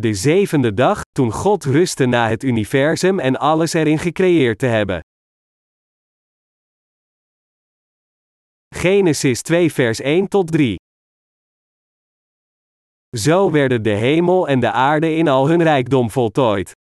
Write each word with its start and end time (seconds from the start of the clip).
De 0.00 0.14
zevende 0.14 0.74
dag, 0.74 1.02
toen 1.12 1.32
God 1.32 1.64
rustte 1.64 2.06
na 2.06 2.28
het 2.28 2.42
universum 2.42 3.18
en 3.18 3.36
alles 3.36 3.72
erin 3.72 3.98
gecreëerd 3.98 4.58
te 4.58 4.66
hebben. 4.66 5.00
Genesis 8.74 9.42
2 9.42 9.72
vers 9.72 10.00
1 10.00 10.28
tot 10.28 10.52
3. 10.52 10.76
Zo 13.16 13.50
werden 13.50 13.82
de 13.82 13.90
hemel 13.90 14.48
en 14.48 14.60
de 14.60 14.70
aarde 14.70 15.14
in 15.14 15.28
al 15.28 15.48
hun 15.48 15.62
rijkdom 15.62 16.10
voltooid. 16.10 16.72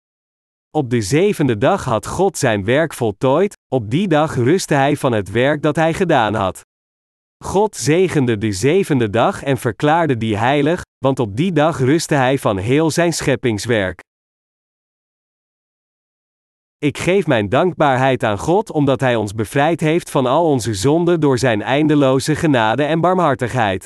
Op 0.71 0.91
de 0.91 1.01
zevende 1.01 1.59
dag 1.59 1.85
had 1.85 2.07
God 2.07 2.39
zijn 2.39 2.65
werk 2.65 2.95
voltooid, 2.95 3.55
op 3.73 3.91
die 3.91 4.09
dag 4.09 4.35
rustte 4.35 4.75
hij 4.75 4.97
van 4.97 5.13
het 5.13 5.31
werk 5.31 5.63
dat 5.63 5.77
hij 5.77 5.95
gedaan 5.95 6.35
had. 6.35 6.61
God 7.45 7.77
zegende 7.77 8.39
de 8.39 8.53
zevende 8.53 9.11
dag 9.11 9.43
en 9.43 9.57
verklaarde 9.57 10.17
die 10.17 10.37
heilig, 10.37 10.83
want 10.99 11.19
op 11.19 11.37
die 11.37 11.53
dag 11.53 11.79
rustte 11.79 12.15
hij 12.15 12.39
van 12.39 12.57
heel 12.57 12.91
zijn 12.91 13.13
scheppingswerk. 13.13 14.01
Ik 16.79 16.99
geef 16.99 17.27
mijn 17.27 17.49
dankbaarheid 17.49 18.25
aan 18.25 18.39
God 18.39 18.71
omdat 18.71 19.01
Hij 19.01 19.17
ons 19.17 19.35
bevrijd 19.35 19.81
heeft 19.81 20.11
van 20.11 20.27
al 20.27 20.45
onze 20.51 20.75
zonden 20.75 21.21
door 21.21 21.39
Zijn 21.39 21.63
eindeloze 21.63 22.35
genade 22.35 22.85
en 22.85 23.01
barmhartigheid. 23.01 23.85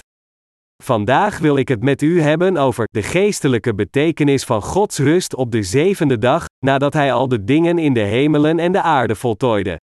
Vandaag 0.82 1.38
wil 1.38 1.56
ik 1.56 1.68
het 1.68 1.82
met 1.82 2.02
u 2.02 2.20
hebben 2.20 2.56
over 2.56 2.84
de 2.90 3.02
geestelijke 3.02 3.74
betekenis 3.74 4.44
van 4.44 4.62
Gods 4.62 4.98
rust 4.98 5.34
op 5.34 5.52
de 5.52 5.62
zevende 5.62 6.18
dag, 6.18 6.44
nadat 6.64 6.92
Hij 6.92 7.12
al 7.12 7.28
de 7.28 7.44
dingen 7.44 7.78
in 7.78 7.92
de 7.92 8.00
hemelen 8.00 8.58
en 8.58 8.72
de 8.72 8.82
aarde 8.82 9.14
voltooide. 9.14 9.78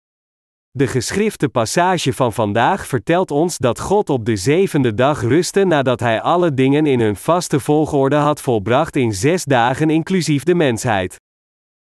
De 0.78 0.88
geschrifte 0.88 1.50
passage 1.50 2.14
van 2.14 2.34
vandaag 2.34 2.88
vertelt 2.88 3.32
ons 3.32 3.58
dat 3.58 3.80
God 3.80 4.10
op 4.10 4.26
de 4.26 4.36
zevende 4.36 4.94
dag 4.94 5.22
rustte 5.22 5.64
nadat 5.64 6.00
Hij 6.00 6.22
alle 6.22 6.54
dingen 6.54 6.86
in 6.86 7.00
hun 7.00 7.16
vaste 7.16 7.60
volgorde 7.60 8.16
had 8.16 8.42
volbracht 8.42 8.96
in 8.96 9.14
zes 9.14 9.44
dagen 9.44 9.90
inclusief 9.90 10.44
de 10.44 10.56
mensheid. 10.56 11.16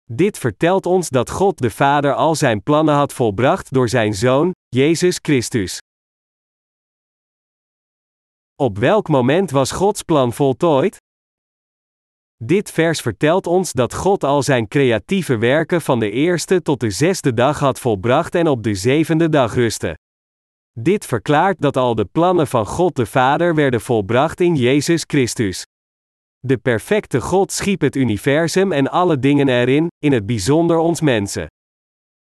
Dit 0.03 0.37
vertelt 0.37 0.85
ons 0.85 1.09
dat 1.09 1.29
God 1.29 1.57
de 1.57 1.69
Vader 1.69 2.13
al 2.13 2.35
zijn 2.35 2.63
plannen 2.63 2.95
had 2.95 3.13
volbracht 3.13 3.73
door 3.73 3.89
zijn 3.89 4.13
Zoon, 4.13 4.51
Jezus 4.67 5.19
Christus. 5.21 5.81
Op 8.55 8.77
welk 8.77 9.07
moment 9.07 9.51
was 9.51 9.71
Gods 9.71 10.01
plan 10.01 10.33
voltooid? 10.33 10.97
Dit 12.43 12.71
vers 12.71 13.01
vertelt 13.01 13.47
ons 13.47 13.73
dat 13.73 13.93
God 13.93 14.23
al 14.23 14.43
zijn 14.43 14.67
creatieve 14.67 15.37
werken 15.37 15.81
van 15.81 15.99
de 15.99 16.11
eerste 16.11 16.61
tot 16.61 16.79
de 16.79 16.89
zesde 16.89 17.33
dag 17.33 17.59
had 17.59 17.79
volbracht 17.79 18.35
en 18.35 18.47
op 18.47 18.63
de 18.63 18.75
zevende 18.75 19.29
dag 19.29 19.53
rustte. 19.53 19.97
Dit 20.79 21.05
verklaart 21.05 21.61
dat 21.61 21.77
al 21.77 21.95
de 21.95 22.05
plannen 22.05 22.47
van 22.47 22.65
God 22.65 22.95
de 22.95 23.05
Vader 23.05 23.55
werden 23.55 23.81
volbracht 23.81 24.41
in 24.41 24.55
Jezus 24.55 25.03
Christus. 25.07 25.65
De 26.39 26.57
perfecte 26.57 27.21
God 27.21 27.51
schiep 27.51 27.81
het 27.81 27.95
universum 27.95 28.71
en 28.71 28.89
alle 28.89 29.19
dingen 29.19 29.47
erin, 29.47 29.87
in 29.99 30.11
het 30.11 30.25
bijzonder 30.25 30.77
ons 30.77 31.01
mensen. 31.01 31.47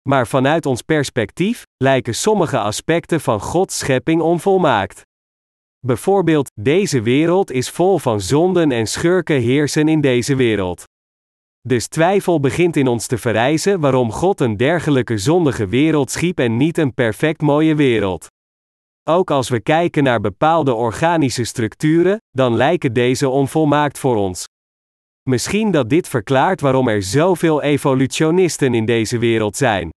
Maar 0.08 0.26
vanuit 0.26 0.66
ons 0.66 0.82
perspectief 0.82 1.62
lijken 1.76 2.14
sommige 2.14 2.58
aspecten 2.58 3.20
van 3.20 3.40
Gods 3.40 3.78
schepping 3.78 4.20
onvolmaakt. 4.20 5.02
Bijvoorbeeld, 5.86 6.50
deze 6.60 7.02
wereld 7.02 7.50
is 7.50 7.70
vol 7.70 7.98
van 7.98 8.20
zonden 8.20 8.72
en 8.72 8.86
schurken 8.86 9.40
heersen 9.40 9.88
in 9.88 10.00
deze 10.00 10.36
wereld. 10.36 10.84
Dus 11.68 11.88
twijfel 11.88 12.40
begint 12.40 12.76
in 12.76 12.86
ons 12.86 13.06
te 13.06 13.18
verrijzen 13.18 13.80
waarom 13.80 14.12
God 14.12 14.40
een 14.40 14.56
dergelijke 14.56 15.18
zondige 15.18 15.66
wereld 15.66 16.10
schiep 16.10 16.38
en 16.38 16.56
niet 16.56 16.78
een 16.78 16.94
perfect 16.94 17.40
mooie 17.40 17.74
wereld. 17.74 18.26
Ook 19.08 19.30
als 19.30 19.48
we 19.48 19.60
kijken 19.60 20.02
naar 20.02 20.20
bepaalde 20.20 20.74
organische 20.74 21.44
structuren, 21.44 22.18
dan 22.30 22.56
lijken 22.56 22.92
deze 22.92 23.28
onvolmaakt 23.28 23.98
voor 23.98 24.16
ons. 24.16 24.44
Misschien 25.22 25.70
dat 25.70 25.88
dit 25.88 26.08
verklaart 26.08 26.60
waarom 26.60 26.88
er 26.88 27.02
zoveel 27.02 27.62
evolutionisten 27.62 28.74
in 28.74 28.84
deze 28.84 29.18
wereld 29.18 29.56
zijn. 29.56 29.90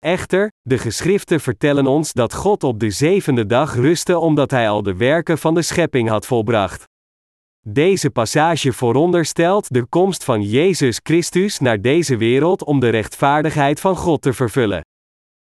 Echter, 0.00 0.50
de 0.62 0.78
geschriften 0.78 1.40
vertellen 1.40 1.86
ons 1.86 2.12
dat 2.12 2.34
God 2.34 2.64
op 2.64 2.80
de 2.80 2.90
zevende 2.90 3.46
dag 3.46 3.74
rustte 3.74 4.18
omdat 4.18 4.50
hij 4.50 4.68
al 4.68 4.82
de 4.82 4.96
werken 4.96 5.38
van 5.38 5.54
de 5.54 5.62
schepping 5.62 6.08
had 6.08 6.26
volbracht. 6.26 6.84
Deze 7.66 8.10
passage 8.10 8.72
veronderstelt 8.72 9.72
de 9.72 9.84
komst 9.84 10.24
van 10.24 10.42
Jezus 10.42 11.00
Christus 11.02 11.58
naar 11.58 11.80
deze 11.80 12.16
wereld 12.16 12.64
om 12.64 12.80
de 12.80 12.88
rechtvaardigheid 12.88 13.80
van 13.80 13.96
God 13.96 14.22
te 14.22 14.32
vervullen. 14.32 14.80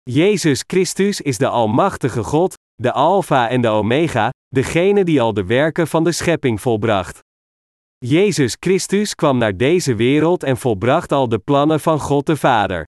Jezus 0.02 0.64
Christus 0.66 1.20
is 1.20 1.38
de 1.38 1.48
Almachtige 1.48 2.22
God, 2.22 2.54
de 2.74 2.92
Alpha 2.92 3.48
en 3.48 3.60
de 3.60 3.68
Omega, 3.68 4.30
degene 4.48 5.04
die 5.04 5.20
al 5.20 5.34
de 5.34 5.44
werken 5.44 5.86
van 5.86 6.04
de 6.04 6.12
schepping 6.12 6.60
volbracht. 6.60 7.18
Jezus 7.98 8.56
Christus 8.60 9.14
kwam 9.14 9.38
naar 9.38 9.56
deze 9.56 9.94
wereld 9.94 10.42
en 10.42 10.56
volbracht 10.56 11.12
al 11.12 11.28
de 11.28 11.38
plannen 11.38 11.80
van 11.80 12.00
God 12.00 12.26
de 12.26 12.36
Vader. 12.36 12.84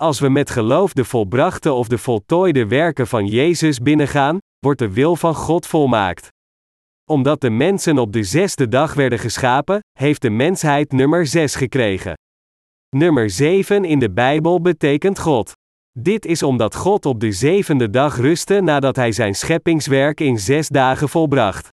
Als 0.00 0.20
we 0.20 0.28
met 0.28 0.50
geloof 0.50 0.92
de 0.92 1.04
volbrachte 1.04 1.72
of 1.72 1.88
de 1.88 1.98
voltooide 1.98 2.66
werken 2.66 3.06
van 3.06 3.26
Jezus 3.26 3.78
binnengaan, 3.78 4.38
wordt 4.58 4.78
de 4.78 4.92
wil 4.92 5.16
van 5.16 5.34
God 5.34 5.66
volmaakt. 5.66 6.28
Omdat 7.10 7.40
de 7.40 7.50
mensen 7.50 7.98
op 7.98 8.12
de 8.12 8.22
zesde 8.22 8.68
dag 8.68 8.94
werden 8.94 9.18
geschapen, 9.18 9.80
heeft 9.98 10.22
de 10.22 10.30
mensheid 10.30 10.92
nummer 10.92 11.26
6 11.26 11.54
gekregen. 11.54 12.14
Nummer 12.96 13.30
7 13.30 13.84
in 13.84 13.98
de 13.98 14.10
Bijbel 14.10 14.60
betekent 14.60 15.18
God. 15.18 15.52
Dit 15.98 16.26
is 16.26 16.42
omdat 16.42 16.74
God 16.74 17.06
op 17.06 17.20
de 17.20 17.32
zevende 17.32 17.90
dag 17.90 18.16
rustte 18.16 18.60
nadat 18.60 18.96
hij 18.96 19.12
zijn 19.12 19.34
scheppingswerk 19.34 20.20
in 20.20 20.38
zes 20.38 20.68
dagen 20.68 21.08
volbracht. 21.08 21.68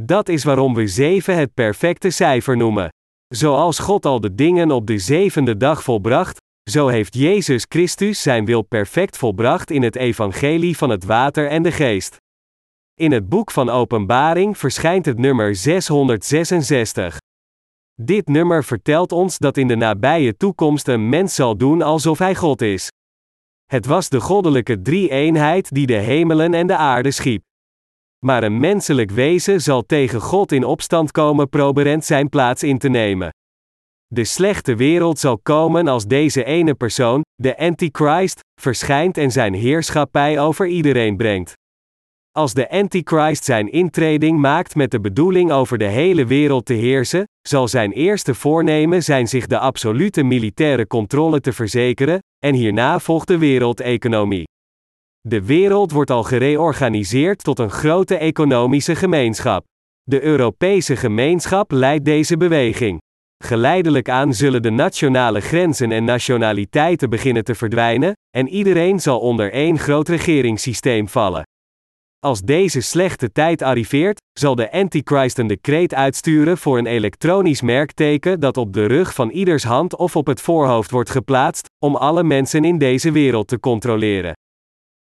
Dat 0.00 0.28
is 0.28 0.44
waarom 0.44 0.74
we 0.74 0.86
zeven 0.86 1.36
het 1.36 1.54
perfecte 1.54 2.10
cijfer 2.10 2.56
noemen. 2.56 2.88
Zoals 3.34 3.78
God 3.78 4.06
al 4.06 4.20
de 4.20 4.34
dingen 4.34 4.70
op 4.70 4.86
de 4.86 4.98
zevende 4.98 5.56
dag 5.56 5.82
volbracht, 5.82 6.46
zo 6.70 6.88
heeft 6.88 7.14
Jezus 7.14 7.66
Christus 7.68 8.22
zijn 8.22 8.44
wil 8.44 8.62
perfect 8.62 9.16
volbracht 9.16 9.70
in 9.70 9.82
het 9.82 9.96
evangelie 9.96 10.76
van 10.76 10.90
het 10.90 11.04
water 11.04 11.48
en 11.48 11.62
de 11.62 11.72
geest. 11.72 12.16
In 12.94 13.12
het 13.12 13.28
boek 13.28 13.50
van 13.50 13.68
Openbaring 13.68 14.58
verschijnt 14.58 15.06
het 15.06 15.18
nummer 15.18 15.56
666. 15.56 17.18
Dit 17.94 18.28
nummer 18.28 18.64
vertelt 18.64 19.12
ons 19.12 19.38
dat 19.38 19.56
in 19.56 19.68
de 19.68 19.76
nabije 19.76 20.36
toekomst 20.36 20.88
een 20.88 21.08
mens 21.08 21.34
zal 21.34 21.56
doen 21.56 21.82
alsof 21.82 22.18
hij 22.18 22.34
God 22.34 22.62
is. 22.62 22.88
Het 23.66 23.86
was 23.86 24.08
de 24.08 24.20
goddelijke 24.20 24.82
drie-eenheid 24.82 25.74
die 25.74 25.86
de 25.86 25.94
hemelen 25.94 26.54
en 26.54 26.66
de 26.66 26.76
aarde 26.76 27.10
schiep. 27.10 27.42
Maar 28.24 28.42
een 28.42 28.60
menselijk 28.60 29.10
wezen 29.10 29.60
zal 29.60 29.82
tegen 29.82 30.20
God 30.20 30.52
in 30.52 30.64
opstand 30.64 31.10
komen 31.10 31.48
proberend 31.48 32.04
zijn 32.04 32.28
plaats 32.28 32.62
in 32.62 32.78
te 32.78 32.88
nemen. 32.88 33.30
De 34.14 34.24
slechte 34.24 34.74
wereld 34.74 35.18
zal 35.18 35.38
komen 35.38 35.88
als 35.88 36.06
deze 36.06 36.44
ene 36.44 36.74
persoon, 36.74 37.22
de 37.34 37.58
Antichrist, 37.58 38.40
verschijnt 38.60 39.18
en 39.18 39.30
zijn 39.30 39.54
heerschappij 39.54 40.40
over 40.40 40.66
iedereen 40.66 41.16
brengt. 41.16 41.52
Als 42.32 42.54
de 42.54 42.70
Antichrist 42.70 43.44
zijn 43.44 43.72
intreding 43.72 44.38
maakt 44.38 44.74
met 44.74 44.90
de 44.90 45.00
bedoeling 45.00 45.52
over 45.52 45.78
de 45.78 45.84
hele 45.84 46.26
wereld 46.26 46.64
te 46.66 46.72
heersen, 46.72 47.24
zal 47.48 47.68
zijn 47.68 47.92
eerste 47.92 48.34
voornemen 48.34 49.02
zijn 49.02 49.28
zich 49.28 49.46
de 49.46 49.58
absolute 49.58 50.22
militaire 50.22 50.86
controle 50.86 51.40
te 51.40 51.52
verzekeren, 51.52 52.18
en 52.38 52.54
hierna 52.54 52.98
volgt 52.98 53.28
de 53.28 53.38
wereldeconomie. 53.38 54.44
De 55.20 55.44
wereld 55.44 55.92
wordt 55.92 56.10
al 56.10 56.22
gereorganiseerd 56.22 57.44
tot 57.44 57.58
een 57.58 57.70
grote 57.70 58.16
economische 58.16 58.94
gemeenschap. 58.94 59.64
De 60.02 60.22
Europese 60.22 60.96
gemeenschap 60.96 61.70
leidt 61.70 62.04
deze 62.04 62.36
beweging. 62.36 62.98
Geleidelijk 63.44 64.08
aan 64.08 64.34
zullen 64.34 64.62
de 64.62 64.70
nationale 64.70 65.40
grenzen 65.40 65.92
en 65.92 66.04
nationaliteiten 66.04 67.10
beginnen 67.10 67.44
te 67.44 67.54
verdwijnen, 67.54 68.12
en 68.36 68.48
iedereen 68.48 69.00
zal 69.00 69.20
onder 69.20 69.52
één 69.52 69.78
groot 69.78 70.08
regeringssysteem 70.08 71.08
vallen. 71.08 71.42
Als 72.18 72.40
deze 72.40 72.80
slechte 72.80 73.32
tijd 73.32 73.62
arriveert, 73.62 74.20
zal 74.38 74.54
de 74.54 74.72
Antichrist 74.72 75.38
een 75.38 75.46
decreet 75.46 75.94
uitsturen 75.94 76.58
voor 76.58 76.78
een 76.78 76.86
elektronisch 76.86 77.62
merkteken 77.62 78.40
dat 78.40 78.56
op 78.56 78.72
de 78.72 78.86
rug 78.86 79.14
van 79.14 79.30
ieders 79.30 79.64
hand 79.64 79.96
of 79.96 80.16
op 80.16 80.26
het 80.26 80.40
voorhoofd 80.40 80.90
wordt 80.90 81.10
geplaatst, 81.10 81.68
om 81.84 81.96
alle 81.96 82.22
mensen 82.22 82.64
in 82.64 82.78
deze 82.78 83.12
wereld 83.12 83.48
te 83.48 83.60
controleren. 83.60 84.32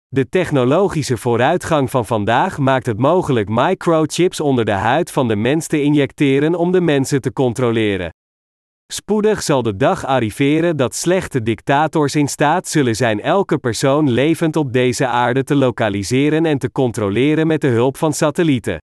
De 0.08 0.28
technologische 0.28 1.16
vooruitgang 1.16 1.90
van 1.90 2.06
vandaag 2.06 2.58
maakt 2.58 2.86
het 2.86 2.98
mogelijk 2.98 3.48
microchips 3.48 4.40
onder 4.40 4.64
de 4.64 4.72
huid 4.72 5.10
van 5.10 5.28
de 5.28 5.36
mens 5.36 5.66
te 5.66 5.82
injecteren 5.82 6.54
om 6.54 6.72
de 6.72 6.80
mensen 6.80 7.20
te 7.20 7.32
controleren. 7.32 8.10
Spoedig 8.92 9.42
zal 9.42 9.62
de 9.62 9.76
dag 9.76 10.04
arriveren 10.04 10.76
dat 10.76 10.94
slechte 10.94 11.42
dictators 11.42 12.14
in 12.14 12.28
staat 12.28 12.68
zullen 12.68 12.96
zijn 12.96 13.20
elke 13.20 13.58
persoon 13.58 14.10
levend 14.10 14.56
op 14.56 14.72
deze 14.72 15.06
aarde 15.06 15.44
te 15.44 15.54
lokaliseren 15.54 16.46
en 16.46 16.58
te 16.58 16.72
controleren 16.72 17.46
met 17.46 17.60
de 17.60 17.66
hulp 17.66 17.96
van 17.96 18.12
satellieten. 18.12 18.78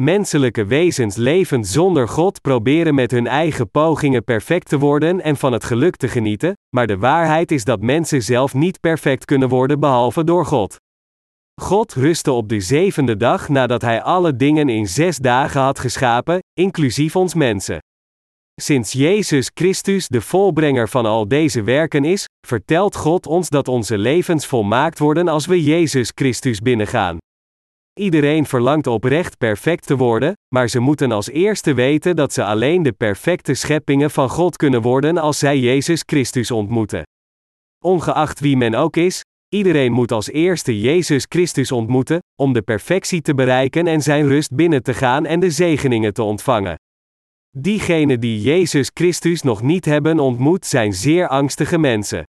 Menselijke 0.00 0.64
wezens 0.64 1.16
levend 1.16 1.66
zonder 1.66 2.08
God 2.08 2.40
proberen 2.40 2.94
met 2.94 3.10
hun 3.10 3.26
eigen 3.26 3.70
pogingen 3.70 4.24
perfect 4.24 4.68
te 4.68 4.78
worden 4.78 5.20
en 5.20 5.36
van 5.36 5.52
het 5.52 5.64
geluk 5.64 5.96
te 5.96 6.08
genieten, 6.08 6.52
maar 6.76 6.86
de 6.86 6.98
waarheid 6.98 7.50
is 7.50 7.64
dat 7.64 7.80
mensen 7.80 8.22
zelf 8.22 8.54
niet 8.54 8.80
perfect 8.80 9.24
kunnen 9.24 9.48
worden 9.48 9.80
behalve 9.80 10.24
door 10.24 10.46
God. 10.46 10.76
God 11.60 11.94
rustte 11.94 12.32
op 12.32 12.48
de 12.48 12.60
zevende 12.60 13.16
dag 13.16 13.48
nadat 13.48 13.82
Hij 13.82 14.02
alle 14.02 14.36
dingen 14.36 14.68
in 14.68 14.86
zes 14.86 15.16
dagen 15.16 15.60
had 15.60 15.78
geschapen, 15.78 16.38
inclusief 16.60 17.16
ons 17.16 17.34
mensen. 17.34 17.78
Sinds 18.62 18.92
Jezus 18.92 19.50
Christus 19.54 20.08
de 20.08 20.20
volbrenger 20.20 20.88
van 20.88 21.06
al 21.06 21.28
deze 21.28 21.62
werken 21.62 22.04
is, 22.04 22.24
vertelt 22.46 22.96
God 22.96 23.26
ons 23.26 23.48
dat 23.48 23.68
onze 23.68 23.98
levens 23.98 24.46
volmaakt 24.46 24.98
worden 24.98 25.28
als 25.28 25.46
we 25.46 25.62
Jezus 25.62 26.12
Christus 26.14 26.60
binnengaan. 26.60 27.16
Iedereen 28.00 28.46
verlangt 28.46 28.86
oprecht 28.86 29.38
perfect 29.38 29.86
te 29.86 29.96
worden, 29.96 30.32
maar 30.54 30.68
ze 30.68 30.78
moeten 30.78 31.12
als 31.12 31.28
eerste 31.28 31.74
weten 31.74 32.16
dat 32.16 32.32
ze 32.32 32.44
alleen 32.44 32.82
de 32.82 32.92
perfecte 32.92 33.54
scheppingen 33.54 34.10
van 34.10 34.28
God 34.28 34.56
kunnen 34.56 34.82
worden 34.82 35.18
als 35.18 35.38
zij 35.38 35.58
Jezus 35.58 36.02
Christus 36.06 36.50
ontmoeten. 36.50 37.02
Ongeacht 37.84 38.40
wie 38.40 38.56
men 38.56 38.74
ook 38.74 38.96
is, 38.96 39.20
iedereen 39.48 39.92
moet 39.92 40.12
als 40.12 40.30
eerste 40.30 40.80
Jezus 40.80 41.26
Christus 41.28 41.72
ontmoeten, 41.72 42.18
om 42.42 42.52
de 42.52 42.62
perfectie 42.62 43.22
te 43.22 43.34
bereiken 43.34 43.86
en 43.86 44.02
zijn 44.02 44.28
rust 44.28 44.54
binnen 44.54 44.82
te 44.82 44.94
gaan 44.94 45.26
en 45.26 45.40
de 45.40 45.50
zegeningen 45.50 46.12
te 46.12 46.22
ontvangen. 46.22 46.76
Diegenen 47.58 48.20
die 48.20 48.40
Jezus 48.40 48.90
Christus 48.94 49.42
nog 49.42 49.62
niet 49.62 49.84
hebben 49.84 50.18
ontmoet 50.18 50.66
zijn 50.66 50.92
zeer 50.92 51.28
angstige 51.28 51.78
mensen. 51.78 52.24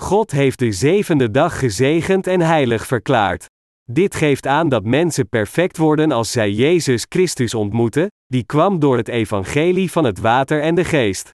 God 0.00 0.30
heeft 0.30 0.58
de 0.58 0.72
zevende 0.72 1.30
dag 1.30 1.58
gezegend 1.58 2.26
en 2.26 2.40
heilig 2.40 2.86
verklaard. 2.86 3.46
Dit 3.90 4.14
geeft 4.14 4.46
aan 4.46 4.68
dat 4.68 4.84
mensen 4.84 5.28
perfect 5.28 5.76
worden 5.76 6.12
als 6.12 6.32
zij 6.32 6.50
Jezus 6.50 7.06
Christus 7.08 7.54
ontmoeten, 7.54 8.06
die 8.26 8.44
kwam 8.44 8.78
door 8.78 8.96
het 8.96 9.08
evangelie 9.08 9.90
van 9.90 10.04
het 10.04 10.18
water 10.18 10.62
en 10.62 10.74
de 10.74 10.84
geest. 10.84 11.30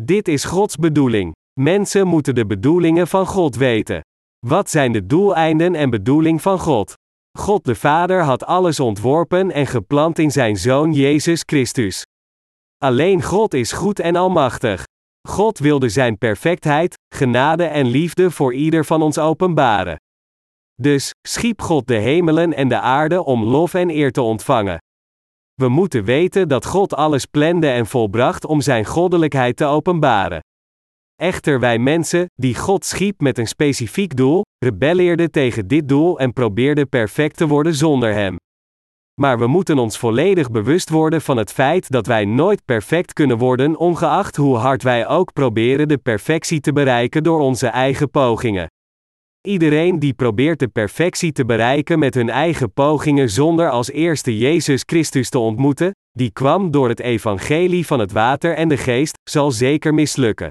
Dit 0.00 0.28
is 0.28 0.44
Gods 0.44 0.76
bedoeling. 0.76 1.32
Mensen 1.60 2.06
moeten 2.06 2.34
de 2.34 2.46
bedoelingen 2.46 3.08
van 3.08 3.26
God 3.26 3.56
weten. 3.56 4.00
Wat 4.46 4.70
zijn 4.70 4.92
de 4.92 5.06
doeleinden 5.06 5.74
en 5.74 5.90
bedoeling 5.90 6.42
van 6.42 6.58
God? 6.58 6.94
God 7.38 7.64
de 7.64 7.74
Vader 7.74 8.22
had 8.22 8.44
alles 8.44 8.80
ontworpen 8.80 9.50
en 9.50 9.66
geplant 9.66 10.18
in 10.18 10.30
zijn 10.30 10.56
Zoon 10.56 10.92
Jezus 10.92 11.42
Christus. 11.46 12.04
Alleen 12.84 13.22
God 13.22 13.54
is 13.54 13.72
goed 13.72 14.00
en 14.00 14.16
almachtig. 14.16 14.84
God 15.28 15.58
wilde 15.58 15.88
zijn 15.88 16.18
perfectheid, 16.18 16.94
genade 17.14 17.64
en 17.64 17.86
liefde 17.86 18.30
voor 18.30 18.54
ieder 18.54 18.84
van 18.84 19.02
ons 19.02 19.18
openbaren. 19.18 19.96
Dus 20.74 21.10
schiep 21.28 21.62
God 21.62 21.86
de 21.86 21.94
hemelen 21.94 22.54
en 22.54 22.68
de 22.68 22.80
aarde 22.80 23.24
om 23.24 23.44
lof 23.44 23.74
en 23.74 23.90
eer 23.90 24.12
te 24.12 24.20
ontvangen. 24.22 24.78
We 25.54 25.68
moeten 25.68 26.04
weten 26.04 26.48
dat 26.48 26.66
God 26.66 26.94
alles 26.94 27.24
plande 27.24 27.68
en 27.68 27.86
volbracht 27.86 28.44
om 28.44 28.60
zijn 28.60 28.84
goddelijkheid 28.84 29.56
te 29.56 29.64
openbaren. 29.64 30.40
Echter 31.14 31.60
wij 31.60 31.78
mensen, 31.78 32.26
die 32.34 32.54
God 32.54 32.84
schiep 32.84 33.20
met 33.20 33.38
een 33.38 33.48
specifiek 33.48 34.16
doel, 34.16 34.42
rebelleerden 34.64 35.30
tegen 35.30 35.66
dit 35.66 35.88
doel 35.88 36.18
en 36.18 36.32
probeerden 36.32 36.88
perfect 36.88 37.36
te 37.36 37.46
worden 37.46 37.74
zonder 37.74 38.12
Hem. 38.12 38.36
Maar 39.20 39.38
we 39.38 39.46
moeten 39.46 39.78
ons 39.78 39.98
volledig 39.98 40.50
bewust 40.50 40.90
worden 40.90 41.22
van 41.22 41.36
het 41.36 41.52
feit 41.52 41.90
dat 41.90 42.06
wij 42.06 42.24
nooit 42.24 42.64
perfect 42.64 43.12
kunnen 43.12 43.38
worden, 43.38 43.76
ongeacht 43.76 44.36
hoe 44.36 44.56
hard 44.56 44.82
wij 44.82 45.08
ook 45.08 45.32
proberen 45.32 45.88
de 45.88 45.98
perfectie 45.98 46.60
te 46.60 46.72
bereiken 46.72 47.22
door 47.22 47.40
onze 47.40 47.66
eigen 47.66 48.10
pogingen. 48.10 48.66
Iedereen 49.46 49.98
die 49.98 50.14
probeert 50.14 50.58
de 50.58 50.68
perfectie 50.68 51.32
te 51.32 51.44
bereiken 51.44 51.98
met 51.98 52.14
hun 52.14 52.30
eigen 52.30 52.72
pogingen 52.72 53.30
zonder 53.30 53.70
als 53.70 53.90
eerste 53.90 54.38
Jezus 54.38 54.82
Christus 54.86 55.28
te 55.28 55.38
ontmoeten, 55.38 55.90
die 56.10 56.30
kwam 56.30 56.70
door 56.70 56.88
het 56.88 57.00
evangelie 57.00 57.86
van 57.86 57.98
het 57.98 58.12
water 58.12 58.54
en 58.54 58.68
de 58.68 58.76
geest, 58.76 59.18
zal 59.30 59.50
zeker 59.50 59.94
mislukken. 59.94 60.48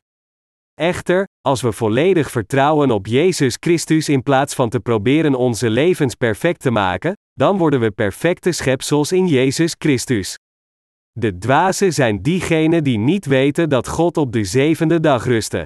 Echter, 0.74 1.28
als 1.42 1.62
we 1.62 1.72
volledig 1.72 2.32
vertrouwen 2.32 2.92
op 2.92 3.08
Jezus 3.08 3.58
Christus 3.60 4.10
in 4.10 4.24
plaats 4.24 4.54
van 4.54 4.70
te 4.70 4.80
proberen 4.80 5.36
onze 5.36 5.70
levens 5.70 6.16
perfect 6.16 6.60
te 6.60 6.72
maken, 6.72 7.14
dan 7.34 7.58
worden 7.58 7.80
we 7.80 7.92
perfecte 7.92 8.52
schepsels 8.52 9.12
in 9.12 9.28
Jezus 9.28 9.76
Christus. 9.78 10.38
De 11.12 11.38
dwazen 11.38 11.94
zijn 11.94 12.22
diegenen 12.22 12.84
die 12.84 12.98
niet 12.98 13.26
weten 13.26 13.70
dat 13.70 13.88
God 13.88 14.18
op 14.18 14.32
de 14.32 14.44
zevende 14.44 15.00
dag 15.00 15.26
rustte. 15.26 15.66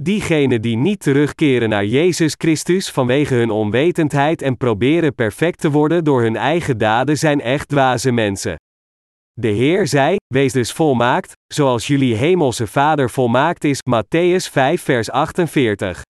Diegenen 0.00 0.62
die 0.62 0.76
niet 0.76 1.00
terugkeren 1.00 1.68
naar 1.68 1.84
Jezus 1.84 2.34
Christus 2.38 2.90
vanwege 2.90 3.34
hun 3.34 3.50
onwetendheid 3.50 4.42
en 4.42 4.56
proberen 4.56 5.14
perfect 5.14 5.60
te 5.60 5.70
worden 5.70 6.04
door 6.04 6.22
hun 6.22 6.36
eigen 6.36 6.78
daden 6.78 7.18
zijn 7.18 7.40
echt 7.40 7.68
dwaze 7.68 8.10
mensen. 8.10 8.56
De 9.32 9.48
Heer 9.48 9.86
zei: 9.86 10.16
Wees 10.34 10.52
dus 10.52 10.72
volmaakt, 10.72 11.32
zoals 11.52 11.86
jullie 11.86 12.14
hemelse 12.14 12.66
Vader 12.66 13.10
volmaakt 13.10 13.64
is. 13.64 13.80
Matthäus 13.90 14.50
5, 14.50 14.82
vers 14.82 15.10
48. 15.10 16.02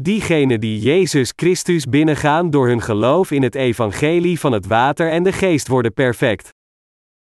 Diegenen 0.00 0.60
die 0.60 0.80
Jezus 0.80 1.32
Christus 1.36 1.84
binnengaan 1.84 2.50
door 2.50 2.68
hun 2.68 2.82
geloof 2.82 3.30
in 3.30 3.42
het 3.42 3.54
evangelie 3.54 4.40
van 4.40 4.52
het 4.52 4.66
water 4.66 5.10
en 5.10 5.22
de 5.22 5.32
geest 5.32 5.68
worden 5.68 5.92
perfect. 5.92 6.48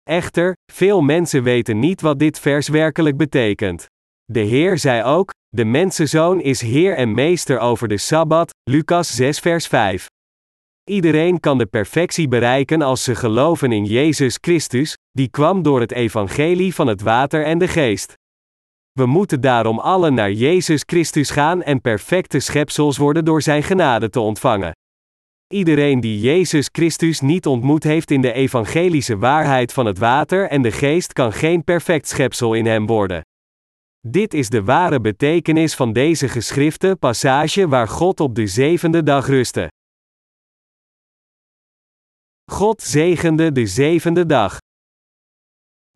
Echter, 0.04 0.54
veel 0.72 1.01
mensen 1.01 1.44
weten 1.44 1.80
niet 1.80 2.01
wat 2.01 2.19
dit 2.19 2.39
vers 2.39 2.68
werkelijk 2.68 3.18
betekent. 3.18 3.86
De 4.25 4.39
Heer 4.39 4.77
zei 4.77 5.04
ook: 5.04 5.33
De 5.48 5.66
mensenzoon 5.66 6.42
is 6.42 6.62
Heer 6.62 6.95
en 6.95 7.13
Meester 7.13 7.60
over 7.60 7.88
de 7.88 7.98
Sabbat, 7.98 8.54
Lucas 8.63 9.16
6, 9.16 9.39
vers 9.39 9.68
5. 9.68 10.07
Iedereen 10.89 11.39
kan 11.39 11.57
de 11.57 11.66
perfectie 11.66 12.28
bereiken 12.28 12.81
als 12.81 13.04
ze 13.04 13.16
geloven 13.16 13.71
in 13.71 13.86
Jezus 13.86 14.38
Christus, 14.42 14.98
die 15.12 15.30
kwam 15.30 15.62
door 15.62 15.80
het 15.80 15.92
evangelie 15.92 16.75
van 16.75 16.88
het 16.88 17.01
water 17.01 17.44
en 17.44 17.57
de 17.57 17.68
geest. 17.68 18.13
We 19.00 19.06
moeten 19.06 19.42
daarom 19.42 19.80
allen 19.80 20.13
naar 20.13 20.31
Jezus 20.31 20.83
Christus 20.86 21.30
gaan 21.30 21.63
en 21.63 21.81
perfecte 21.81 22.39
schepsels 22.39 22.97
worden 22.97 23.25
door 23.25 23.42
Zijn 23.42 23.63
genade 23.63 24.09
te 24.09 24.19
ontvangen. 24.19 24.71
Iedereen 25.53 26.00
die 26.00 26.19
Jezus 26.19 26.69
Christus 26.71 27.19
niet 27.19 27.45
ontmoet 27.45 27.83
heeft 27.83 28.12
in 28.12 28.21
de 28.21 28.33
evangelische 28.33 29.18
waarheid 29.18 29.74
van 29.74 29.86
het 29.86 29.97
water 29.97 30.50
en 30.50 30.62
de 30.62 30.71
geest 30.71 31.13
kan 31.13 31.33
geen 31.33 31.63
perfect 31.63 32.07
schepsel 32.07 32.53
in 32.53 32.65
Hem 32.65 32.86
worden. 32.86 33.21
Dit 34.07 34.33
is 34.33 34.50
de 34.50 34.63
ware 34.63 35.00
betekenis 35.00 35.75
van 35.75 35.94
deze 35.94 36.27
geschrifte 36.27 36.95
passage 37.00 37.68
waar 37.68 37.88
God 37.88 38.19
op 38.19 38.36
de 38.36 38.47
zevende 38.47 39.03
dag 39.03 39.27
rustte. 39.27 39.68
God 42.51 42.81
zegende 42.81 43.51
de 43.51 43.65
zevende 43.65 44.25
dag. 44.25 44.57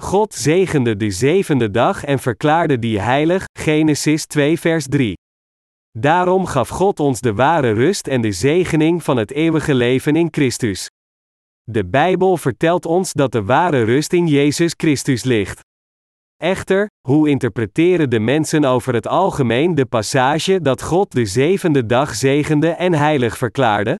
God 0.01 0.33
zegende 0.33 0.97
de 0.97 1.11
zevende 1.11 1.71
dag 1.71 2.03
en 2.03 2.19
verklaarde 2.19 2.79
die 2.79 2.99
heilig, 2.99 3.45
Genesis 3.59 4.25
2 4.25 4.59
vers 4.59 4.87
3. 4.87 5.13
Daarom 5.97 6.45
gaf 6.45 6.69
God 6.69 6.99
ons 6.99 7.21
de 7.21 7.33
ware 7.33 7.71
rust 7.71 8.07
en 8.07 8.21
de 8.21 8.31
zegening 8.31 9.03
van 9.03 9.17
het 9.17 9.31
eeuwige 9.31 9.73
leven 9.73 10.15
in 10.15 10.27
Christus. 10.31 10.87
De 11.63 11.85
Bijbel 11.85 12.37
vertelt 12.37 12.85
ons 12.85 13.13
dat 13.13 13.31
de 13.31 13.43
ware 13.43 13.83
rust 13.83 14.13
in 14.13 14.27
Jezus 14.27 14.73
Christus 14.77 15.23
ligt. 15.23 15.59
Echter, 16.37 16.87
hoe 17.07 17.29
interpreteren 17.29 18.09
de 18.09 18.19
mensen 18.19 18.65
over 18.65 18.93
het 18.93 19.07
algemeen 19.07 19.75
de 19.75 19.85
passage 19.85 20.61
dat 20.61 20.81
God 20.81 21.11
de 21.11 21.25
zevende 21.25 21.85
dag 21.85 22.15
zegende 22.15 22.69
en 22.69 22.93
heilig 22.93 23.37
verklaarde? 23.37 23.95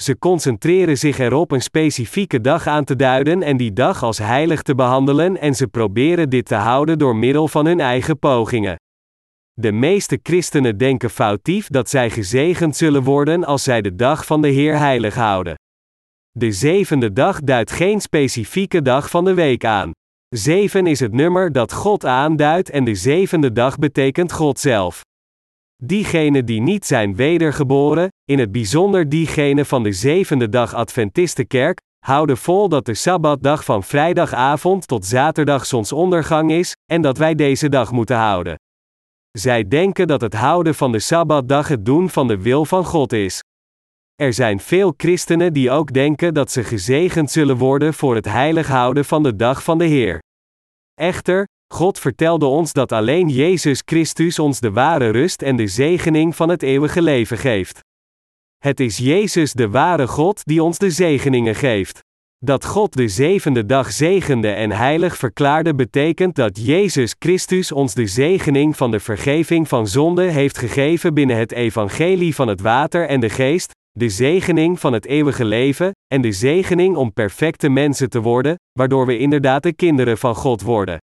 Ze 0.00 0.18
concentreren 0.18 0.98
zich 0.98 1.18
erop 1.18 1.50
een 1.50 1.62
specifieke 1.62 2.40
dag 2.40 2.66
aan 2.66 2.84
te 2.84 2.96
duiden 2.96 3.42
en 3.42 3.56
die 3.56 3.72
dag 3.72 4.02
als 4.02 4.18
heilig 4.18 4.62
te 4.62 4.74
behandelen 4.74 5.40
en 5.40 5.54
ze 5.54 5.66
proberen 5.66 6.30
dit 6.30 6.46
te 6.46 6.54
houden 6.54 6.98
door 6.98 7.16
middel 7.16 7.48
van 7.48 7.66
hun 7.66 7.80
eigen 7.80 8.18
pogingen. 8.18 8.76
De 9.52 9.72
meeste 9.72 10.18
christenen 10.22 10.78
denken 10.78 11.10
foutief 11.10 11.66
dat 11.66 11.90
zij 11.90 12.10
gezegend 12.10 12.76
zullen 12.76 13.02
worden 13.02 13.44
als 13.44 13.62
zij 13.62 13.80
de 13.80 13.94
dag 13.94 14.26
van 14.26 14.42
de 14.42 14.48
Heer 14.48 14.78
heilig 14.78 15.14
houden. 15.14 15.54
De 16.30 16.52
zevende 16.52 17.12
dag 17.12 17.40
duidt 17.40 17.70
geen 17.70 18.00
specifieke 18.00 18.82
dag 18.82 19.10
van 19.10 19.24
de 19.24 19.34
week 19.34 19.64
aan. 19.64 19.90
Zeven 20.28 20.86
is 20.86 21.00
het 21.00 21.12
nummer 21.12 21.52
dat 21.52 21.72
God 21.72 22.04
aanduidt 22.04 22.70
en 22.70 22.84
de 22.84 22.94
zevende 22.94 23.52
dag 23.52 23.78
betekent 23.78 24.32
God 24.32 24.58
zelf. 24.58 25.02
Diegenen 25.82 26.46
die 26.46 26.60
niet 26.60 26.86
zijn 26.86 27.16
wedergeboren, 27.16 28.08
in 28.24 28.38
het 28.38 28.52
bijzonder 28.52 29.08
diegenen 29.08 29.66
van 29.66 29.82
de 29.82 29.92
zevende 29.92 30.48
dag 30.48 30.74
Adventistenkerk, 30.74 31.80
houden 31.98 32.36
vol 32.36 32.68
dat 32.68 32.84
de 32.84 32.94
Sabbatdag 32.94 33.64
van 33.64 33.82
vrijdagavond 33.82 34.88
tot 34.88 35.06
zaterdag 35.06 35.66
zonsondergang 35.66 36.50
is, 36.50 36.76
en 36.92 37.02
dat 37.02 37.18
wij 37.18 37.34
deze 37.34 37.68
dag 37.68 37.92
moeten 37.92 38.16
houden. 38.16 38.54
Zij 39.30 39.68
denken 39.68 40.06
dat 40.06 40.20
het 40.20 40.34
houden 40.34 40.74
van 40.74 40.92
de 40.92 40.98
Sabbatdag 40.98 41.68
het 41.68 41.84
doen 41.84 42.10
van 42.10 42.28
de 42.28 42.38
wil 42.42 42.64
van 42.64 42.84
God 42.84 43.12
is. 43.12 43.40
Er 44.14 44.32
zijn 44.32 44.60
veel 44.60 44.94
christenen 44.96 45.52
die 45.52 45.70
ook 45.70 45.92
denken 45.92 46.34
dat 46.34 46.50
ze 46.50 46.64
gezegend 46.64 47.30
zullen 47.30 47.56
worden 47.56 47.94
voor 47.94 48.14
het 48.14 48.24
heilig 48.24 48.68
houden 48.68 49.04
van 49.04 49.22
de 49.22 49.36
dag 49.36 49.62
van 49.62 49.78
de 49.78 49.84
Heer. 49.84 50.18
Echter, 50.94 51.46
God 51.74 51.98
vertelde 51.98 52.46
ons 52.46 52.72
dat 52.72 52.92
alleen 52.92 53.28
Jezus 53.28 53.82
Christus 53.84 54.38
ons 54.38 54.60
de 54.60 54.70
ware 54.70 55.10
rust 55.10 55.42
en 55.42 55.56
de 55.56 55.66
zegening 55.66 56.36
van 56.36 56.48
het 56.48 56.62
eeuwige 56.62 57.02
leven 57.02 57.38
geeft. 57.38 57.80
Het 58.58 58.80
is 58.80 58.96
Jezus 58.96 59.52
de 59.52 59.68
ware 59.68 60.06
God 60.06 60.44
die 60.44 60.62
ons 60.62 60.78
de 60.78 60.90
zegeningen 60.90 61.54
geeft. 61.54 61.98
Dat 62.44 62.64
God 62.64 62.96
de 62.96 63.08
zevende 63.08 63.66
dag 63.66 63.92
zegende 63.92 64.48
en 64.48 64.70
heilig 64.70 65.16
verklaarde 65.16 65.74
betekent 65.74 66.34
dat 66.34 66.66
Jezus 66.66 67.14
Christus 67.18 67.72
ons 67.72 67.94
de 67.94 68.06
zegening 68.06 68.76
van 68.76 68.90
de 68.90 69.00
vergeving 69.00 69.68
van 69.68 69.86
zonde 69.86 70.22
heeft 70.22 70.58
gegeven 70.58 71.14
binnen 71.14 71.36
het 71.36 71.52
evangelie 71.52 72.34
van 72.34 72.48
het 72.48 72.60
water 72.60 73.08
en 73.08 73.20
de 73.20 73.30
geest, 73.30 73.72
de 73.90 74.08
zegening 74.08 74.80
van 74.80 74.92
het 74.92 75.06
eeuwige 75.06 75.44
leven, 75.44 75.90
en 76.06 76.20
de 76.20 76.32
zegening 76.32 76.96
om 76.96 77.12
perfecte 77.12 77.68
mensen 77.68 78.10
te 78.10 78.20
worden, 78.20 78.54
waardoor 78.72 79.06
we 79.06 79.18
inderdaad 79.18 79.62
de 79.62 79.72
kinderen 79.72 80.18
van 80.18 80.34
God 80.34 80.62
worden. 80.62 80.98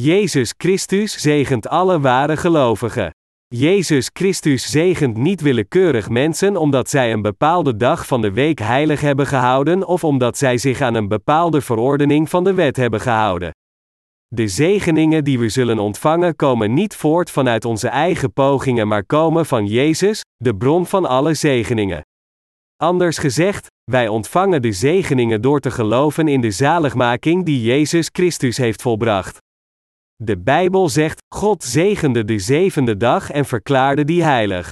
Jezus 0.00 0.54
Christus 0.56 1.12
zegent 1.12 1.68
alle 1.68 2.00
ware 2.00 2.36
gelovigen. 2.36 3.10
Jezus 3.46 4.10
Christus 4.12 4.70
zegent 4.70 5.16
niet 5.16 5.40
willekeurig 5.40 6.08
mensen 6.08 6.56
omdat 6.56 6.90
zij 6.90 7.12
een 7.12 7.22
bepaalde 7.22 7.76
dag 7.76 8.06
van 8.06 8.20
de 8.20 8.32
week 8.32 8.58
heilig 8.58 9.00
hebben 9.00 9.26
gehouden 9.26 9.86
of 9.86 10.04
omdat 10.04 10.38
zij 10.38 10.58
zich 10.58 10.80
aan 10.80 10.94
een 10.94 11.08
bepaalde 11.08 11.60
verordening 11.60 12.30
van 12.30 12.44
de 12.44 12.54
wet 12.54 12.76
hebben 12.76 13.00
gehouden. 13.00 13.50
De 14.26 14.48
zegeningen 14.48 15.24
die 15.24 15.38
we 15.38 15.48
zullen 15.48 15.78
ontvangen 15.78 16.36
komen 16.36 16.74
niet 16.74 16.96
voort 16.96 17.30
vanuit 17.30 17.64
onze 17.64 17.88
eigen 17.88 18.32
pogingen, 18.32 18.88
maar 18.88 19.04
komen 19.04 19.46
van 19.46 19.66
Jezus, 19.66 20.20
de 20.36 20.56
bron 20.56 20.86
van 20.86 21.06
alle 21.06 21.34
zegeningen. 21.34 22.02
Anders 22.76 23.18
gezegd, 23.18 23.66
wij 23.90 24.08
ontvangen 24.08 24.62
de 24.62 24.72
zegeningen 24.72 25.42
door 25.42 25.60
te 25.60 25.70
geloven 25.70 26.28
in 26.28 26.40
de 26.40 26.50
zaligmaking 26.50 27.44
die 27.44 27.62
Jezus 27.62 28.08
Christus 28.12 28.56
heeft 28.56 28.82
volbracht. 28.82 29.46
De 30.22 30.38
Bijbel 30.38 30.88
zegt: 30.88 31.22
God 31.34 31.64
zegende 31.64 32.24
de 32.24 32.38
zevende 32.38 32.96
dag 32.96 33.30
en 33.30 33.44
verklaarde 33.44 34.04
die 34.04 34.22
heilig. 34.22 34.70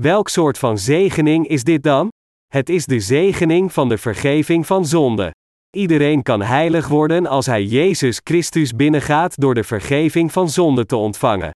Welk 0.00 0.28
soort 0.28 0.58
van 0.58 0.78
zegening 0.78 1.48
is 1.48 1.64
dit 1.64 1.82
dan? 1.82 2.08
Het 2.46 2.68
is 2.68 2.86
de 2.86 3.00
zegening 3.00 3.72
van 3.72 3.88
de 3.88 3.98
vergeving 3.98 4.66
van 4.66 4.86
zonde. 4.86 5.30
Iedereen 5.76 6.22
kan 6.22 6.42
heilig 6.42 6.88
worden 6.88 7.26
als 7.26 7.46
hij 7.46 7.64
Jezus 7.64 8.20
Christus 8.24 8.72
binnengaat 8.72 9.40
door 9.40 9.54
de 9.54 9.64
vergeving 9.64 10.32
van 10.32 10.48
zonde 10.48 10.86
te 10.86 10.96
ontvangen. 10.96 11.50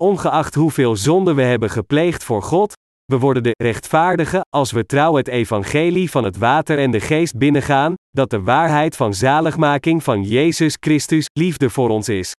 Ongeacht 0.00 0.54
hoeveel 0.54 0.96
zonde 0.96 1.34
we 1.34 1.42
hebben 1.42 1.70
gepleegd 1.70 2.24
voor 2.24 2.42
God, 2.42 2.72
we 3.04 3.18
worden 3.18 3.42
de 3.42 3.54
rechtvaardigen 3.56 4.46
als 4.50 4.72
we 4.72 4.86
trouw 4.86 5.16
het 5.16 5.28
evangelie 5.28 6.10
van 6.10 6.24
het 6.24 6.36
water 6.36 6.78
en 6.78 6.90
de 6.90 7.00
geest 7.00 7.38
binnengaan, 7.38 7.94
dat 8.10 8.30
de 8.30 8.40
waarheid 8.40 8.96
van 8.96 9.14
zaligmaking 9.14 10.02
van 10.02 10.22
Jezus 10.22 10.76
Christus 10.80 11.26
liefde 11.32 11.70
voor 11.70 11.88
ons 11.88 12.08
is. 12.08 12.32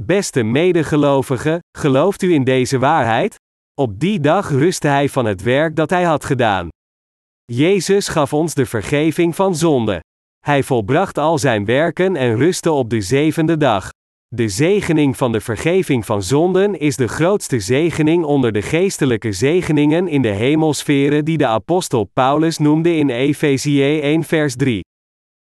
Beste 0.00 0.42
medegelovigen, 0.42 1.58
gelooft 1.78 2.22
u 2.22 2.32
in 2.32 2.44
deze 2.44 2.78
waarheid? 2.78 3.34
Op 3.74 4.00
die 4.00 4.20
dag 4.20 4.50
rustte 4.50 4.88
hij 4.88 5.08
van 5.08 5.24
het 5.24 5.42
werk 5.42 5.76
dat 5.76 5.90
hij 5.90 6.04
had 6.04 6.24
gedaan. 6.24 6.68
Jezus 7.44 8.08
gaf 8.08 8.32
ons 8.32 8.54
de 8.54 8.66
vergeving 8.66 9.34
van 9.34 9.56
zonde. 9.56 10.00
Hij 10.38 10.62
volbracht 10.62 11.18
al 11.18 11.38
zijn 11.38 11.64
werken 11.64 12.16
en 12.16 12.36
rustte 12.36 12.72
op 12.72 12.90
de 12.90 13.00
zevende 13.00 13.56
dag. 13.56 13.90
De 14.34 14.48
zegening 14.48 15.16
van 15.16 15.32
de 15.32 15.40
vergeving 15.40 16.06
van 16.06 16.22
zonden 16.22 16.78
is 16.78 16.96
de 16.96 17.08
grootste 17.08 17.60
zegening 17.60 18.24
onder 18.24 18.52
de 18.52 18.62
geestelijke 18.62 19.32
zegeningen 19.32 20.08
in 20.08 20.22
de 20.22 20.28
hemelsferen 20.28 21.24
die 21.24 21.38
de 21.38 21.46
apostel 21.46 22.04
Paulus 22.04 22.58
noemde 22.58 22.96
in 22.96 23.10
Efezië 23.10 24.00
1 24.00 24.24
vers 24.24 24.56
3. 24.56 24.80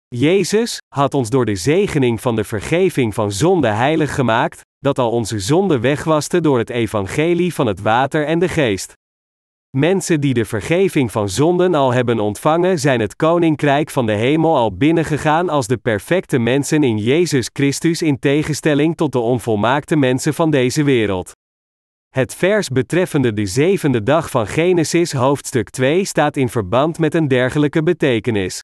Jezus 0.08 0.78
had 0.94 1.14
ons 1.14 1.30
door 1.30 1.44
de 1.44 1.54
zegening 1.54 2.20
van 2.20 2.36
de 2.36 2.44
vergeving 2.44 3.14
van 3.14 3.32
zonde 3.32 3.68
heilig 3.68 4.14
gemaakt, 4.14 4.60
dat 4.78 4.98
al 4.98 5.10
onze 5.10 5.38
zonden 5.38 5.80
wegwaste 5.80 6.40
door 6.40 6.58
het 6.58 6.70
evangelie 6.70 7.54
van 7.54 7.66
het 7.66 7.80
water 7.80 8.26
en 8.26 8.38
de 8.38 8.48
geest. 8.48 8.92
Mensen 9.76 10.20
die 10.20 10.34
de 10.34 10.44
vergeving 10.44 11.12
van 11.12 11.28
zonden 11.28 11.74
al 11.74 11.92
hebben 11.92 12.18
ontvangen, 12.18 12.78
zijn 12.78 13.00
het 13.00 13.16
koninkrijk 13.16 13.90
van 13.90 14.06
de 14.06 14.12
hemel 14.12 14.56
al 14.56 14.76
binnengegaan 14.76 15.48
als 15.48 15.66
de 15.66 15.76
perfecte 15.76 16.38
mensen 16.38 16.82
in 16.82 16.98
Jezus 16.98 17.50
Christus 17.52 18.02
in 18.02 18.18
tegenstelling 18.18 18.96
tot 18.96 19.12
de 19.12 19.18
onvolmaakte 19.18 19.96
mensen 19.96 20.34
van 20.34 20.50
deze 20.50 20.82
wereld. 20.82 21.32
Het 22.08 22.34
vers 22.34 22.68
betreffende 22.68 23.32
de 23.32 23.46
zevende 23.46 24.02
dag 24.02 24.30
van 24.30 24.46
Genesis 24.46 25.12
hoofdstuk 25.12 25.70
2 25.70 26.04
staat 26.04 26.36
in 26.36 26.48
verband 26.48 26.98
met 26.98 27.14
een 27.14 27.28
dergelijke 27.28 27.82
betekenis. 27.82 28.62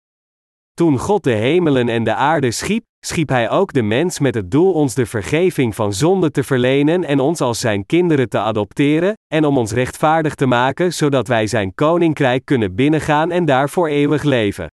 Toen 0.75 0.99
God 0.99 1.25
de 1.25 1.35
hemelen 1.35 1.89
en 1.89 2.05
de 2.05 2.15
aarde 2.15 2.51
schiep, 2.51 2.85
schiep 3.07 3.29
Hij 3.29 3.51
ook 3.51 3.73
de 3.73 3.83
mens 3.83 4.19
met 4.19 4.35
het 4.35 4.51
doel 4.51 4.73
ons 4.73 4.95
de 4.95 5.07
vergeving 5.07 5.75
van 5.75 5.93
zonde 5.93 6.31
te 6.31 6.43
verlenen 6.43 7.05
en 7.05 7.21
ons 7.21 7.41
als 7.41 7.61
Zijn 7.61 7.87
kinderen 7.87 8.29
te 8.29 8.39
adopteren, 8.39 9.15
en 9.35 9.45
om 9.45 9.59
ons 9.59 9.73
rechtvaardig 9.73 10.35
te 10.35 10.47
maken 10.47 10.93
zodat 10.93 11.29
wij 11.29 11.47
Zijn 11.47 11.75
koninkrijk 11.75 12.45
kunnen 12.45 12.75
binnengaan 12.75 13.31
en 13.31 13.45
daarvoor 13.45 13.89
eeuwig 13.89 14.23
leven. 14.23 14.67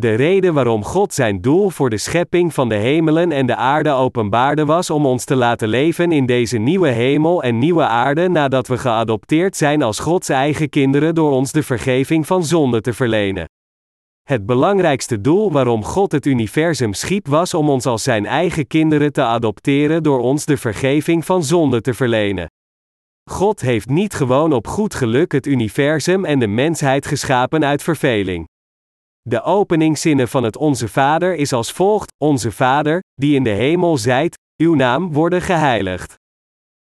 De 0.00 0.14
reden 0.14 0.54
waarom 0.54 0.84
God 0.84 1.14
zijn 1.14 1.40
doel 1.40 1.70
voor 1.70 1.90
de 1.90 1.98
schepping 1.98 2.54
van 2.54 2.68
de 2.68 2.74
hemelen 2.74 3.32
en 3.32 3.46
de 3.46 3.56
aarde 3.56 3.90
openbaarde 3.90 4.64
was 4.64 4.90
om 4.90 5.06
ons 5.06 5.24
te 5.24 5.36
laten 5.36 5.68
leven 5.68 6.12
in 6.12 6.26
deze 6.26 6.58
nieuwe 6.58 6.88
hemel 6.88 7.42
en 7.42 7.58
nieuwe 7.58 7.86
aarde 7.86 8.28
nadat 8.28 8.66
we 8.66 8.78
geadopteerd 8.78 9.56
zijn 9.56 9.82
als 9.82 9.98
Gods 9.98 10.28
eigen 10.28 10.68
kinderen 10.68 11.14
door 11.14 11.30
ons 11.30 11.52
de 11.52 11.62
vergeving 11.62 12.26
van 12.26 12.44
zonde 12.44 12.80
te 12.80 12.92
verlenen. 12.92 13.46
Het 14.32 14.46
belangrijkste 14.46 15.20
doel 15.20 15.52
waarom 15.52 15.84
God 15.84 16.12
het 16.12 16.26
universum 16.26 16.92
schiep 16.92 17.28
was 17.28 17.54
om 17.54 17.70
ons 17.70 17.86
als 17.86 18.02
zijn 18.02 18.26
eigen 18.26 18.66
kinderen 18.66 19.12
te 19.12 19.22
adopteren 19.22 20.02
door 20.02 20.20
ons 20.20 20.44
de 20.44 20.56
vergeving 20.56 21.24
van 21.24 21.44
zonde 21.44 21.80
te 21.80 21.94
verlenen. 21.94 22.46
God 23.30 23.60
heeft 23.60 23.88
niet 23.88 24.14
gewoon 24.14 24.52
op 24.52 24.66
goed 24.66 24.94
geluk 24.94 25.32
het 25.32 25.46
universum 25.46 26.24
en 26.24 26.38
de 26.38 26.46
mensheid 26.46 27.06
geschapen 27.06 27.64
uit 27.64 27.82
verveling. 27.82 28.48
De 29.20 29.42
openingszinnen 29.42 30.28
van 30.28 30.42
het 30.42 30.56
Onze 30.56 30.88
Vader 30.88 31.34
is 31.34 31.52
als 31.52 31.72
volgt: 31.72 32.12
Onze 32.18 32.52
Vader, 32.52 33.00
die 33.14 33.34
in 33.34 33.44
de 33.44 33.50
hemel 33.50 33.96
zijt, 33.96 34.38
uw 34.56 34.74
naam 34.74 35.12
worden 35.12 35.42
geheiligd. 35.42 36.14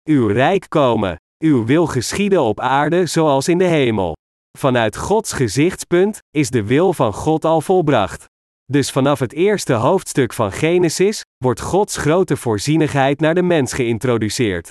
Uw 0.08 0.26
rijk 0.26 0.66
komen, 0.68 1.16
uw 1.38 1.64
wil 1.64 1.86
geschieden 1.86 2.42
op 2.42 2.60
aarde 2.60 3.06
zoals 3.06 3.48
in 3.48 3.58
de 3.58 3.64
hemel. 3.64 4.14
Vanuit 4.58 4.96
Gods 4.96 5.32
gezichtspunt 5.32 6.18
is 6.30 6.50
de 6.50 6.64
wil 6.64 6.92
van 6.92 7.12
God 7.12 7.44
al 7.44 7.60
volbracht. 7.60 8.24
Dus 8.64 8.90
vanaf 8.90 9.18
het 9.18 9.32
eerste 9.32 9.72
hoofdstuk 9.72 10.32
van 10.32 10.52
Genesis 10.52 11.22
wordt 11.44 11.60
Gods 11.60 11.96
grote 11.96 12.36
voorzienigheid 12.36 13.20
naar 13.20 13.34
de 13.34 13.42
mens 13.42 13.72
geïntroduceerd. 13.72 14.70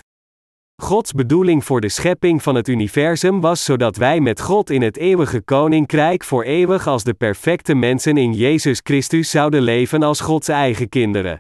Gods 0.82 1.12
bedoeling 1.12 1.66
voor 1.66 1.82
de 1.82 1.90
schepping 1.90 2.44
van 2.44 2.56
het 2.56 2.68
universum 2.68 3.42
was 3.42 3.66
zodat 3.66 3.96
wij 3.96 4.20
met 4.20 4.42
God 4.42 4.70
in 4.70 4.82
het 4.82 4.98
eeuwige 4.98 5.42
koninkrijk 5.42 6.24
voor 6.24 6.44
eeuwig 6.44 6.88
als 6.88 7.04
de 7.04 7.14
perfecte 7.14 7.76
mensen 7.76 8.18
in 8.18 8.34
Jezus 8.34 8.80
Christus 8.84 9.30
zouden 9.30 9.62
leven 9.62 10.04
als 10.04 10.20
Gods 10.20 10.48
eigen 10.48 10.90
kinderen. 10.90 11.38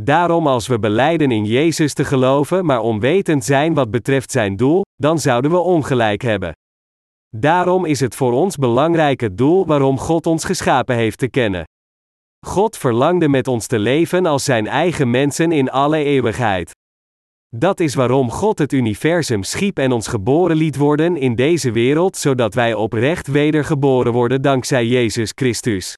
Daarom 0.00 0.46
als 0.46 0.66
we 0.66 0.78
beleiden 0.78 1.30
in 1.30 1.44
Jezus 1.44 1.94
te 1.94 2.04
geloven 2.04 2.64
maar 2.64 2.80
onwetend 2.80 3.44
zijn 3.44 3.74
wat 3.74 3.90
betreft 3.90 4.30
zijn 4.30 4.56
doel, 4.56 4.82
dan 4.96 5.18
zouden 5.18 5.50
we 5.50 5.58
ongelijk 5.58 6.22
hebben. 6.22 6.52
Daarom 7.36 7.84
is 7.84 8.00
het 8.00 8.14
voor 8.14 8.32
ons 8.32 8.56
belangrijk 8.56 9.20
het 9.20 9.38
doel 9.38 9.66
waarom 9.66 9.98
God 9.98 10.26
ons 10.26 10.44
geschapen 10.44 10.96
heeft 10.96 11.18
te 11.18 11.28
kennen. 11.28 11.64
God 12.46 12.76
verlangde 12.76 13.28
met 13.28 13.48
ons 13.48 13.66
te 13.66 13.78
leven 13.78 14.26
als 14.26 14.44
zijn 14.44 14.66
eigen 14.66 15.10
mensen 15.10 15.52
in 15.52 15.70
alle 15.70 15.96
eeuwigheid. 15.96 16.70
Dat 17.56 17.80
is 17.80 17.94
waarom 17.94 18.30
God 18.30 18.58
het 18.58 18.72
universum 18.72 19.42
schiep 19.42 19.78
en 19.78 19.92
ons 19.92 20.06
geboren 20.06 20.56
liet 20.56 20.76
worden 20.76 21.16
in 21.16 21.34
deze 21.34 21.72
wereld, 21.72 22.16
zodat 22.16 22.54
wij 22.54 22.74
oprecht 22.74 23.26
wedergeboren 23.26 24.12
worden 24.12 24.42
dankzij 24.42 24.86
Jezus 24.86 25.32
Christus. 25.34 25.94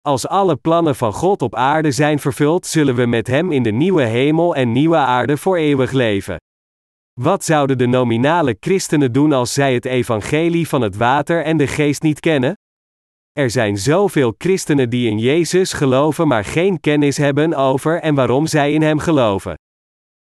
Als 0.00 0.28
alle 0.28 0.56
plannen 0.56 0.96
van 0.96 1.12
God 1.12 1.42
op 1.42 1.54
aarde 1.54 1.90
zijn 1.90 2.18
vervuld, 2.18 2.66
zullen 2.66 2.94
we 2.94 3.06
met 3.06 3.26
Hem 3.26 3.52
in 3.52 3.62
de 3.62 3.70
nieuwe 3.70 4.02
hemel 4.02 4.54
en 4.54 4.72
nieuwe 4.72 4.96
aarde 4.96 5.36
voor 5.36 5.56
eeuwig 5.56 5.92
leven. 5.92 6.36
Wat 7.20 7.44
zouden 7.44 7.78
de 7.78 7.86
nominale 7.86 8.56
christenen 8.60 9.12
doen 9.12 9.32
als 9.32 9.52
zij 9.52 9.74
het 9.74 9.84
evangelie 9.84 10.68
van 10.68 10.80
het 10.80 10.96
water 10.96 11.44
en 11.44 11.56
de 11.56 11.66
geest 11.66 12.02
niet 12.02 12.20
kennen? 12.20 12.58
Er 13.32 13.50
zijn 13.50 13.78
zoveel 13.78 14.34
christenen 14.38 14.90
die 14.90 15.10
in 15.10 15.18
Jezus 15.18 15.72
geloven, 15.72 16.28
maar 16.28 16.44
geen 16.44 16.80
kennis 16.80 17.16
hebben 17.16 17.54
over 17.54 18.00
en 18.00 18.14
waarom 18.14 18.46
zij 18.46 18.72
in 18.72 18.82
Hem 18.82 18.98
geloven. 18.98 19.54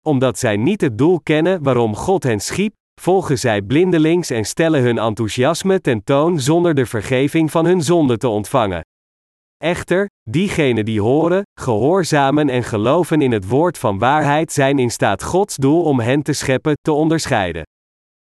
Omdat 0.06 0.38
zij 0.38 0.56
niet 0.56 0.80
het 0.80 0.98
doel 0.98 1.20
kennen 1.20 1.62
waarom 1.62 1.94
God 1.94 2.22
hen 2.22 2.40
schiep, 2.40 2.74
volgen 3.00 3.38
zij 3.38 3.62
blindelings 3.62 4.30
en 4.30 4.44
stellen 4.44 4.82
hun 4.82 4.98
enthousiasme 4.98 5.80
ten 5.80 6.04
toon 6.04 6.40
zonder 6.40 6.74
de 6.74 6.86
vergeving 6.86 7.50
van 7.50 7.64
hun 7.64 7.82
zonde 7.82 8.16
te 8.16 8.28
ontvangen. 8.28 8.82
Echter, 9.62 10.06
diegenen 10.30 10.84
die 10.84 11.00
horen, 11.00 11.42
gehoorzamen 11.60 12.48
en 12.48 12.62
geloven 12.62 13.22
in 13.22 13.32
het 13.32 13.48
woord 13.48 13.78
van 13.78 13.98
waarheid 13.98 14.52
zijn 14.52 14.78
in 14.78 14.90
staat 14.90 15.22
Gods 15.22 15.56
doel 15.56 15.82
om 15.82 16.00
hen 16.00 16.22
te 16.22 16.32
scheppen, 16.32 16.74
te 16.80 16.92
onderscheiden. 16.92 17.62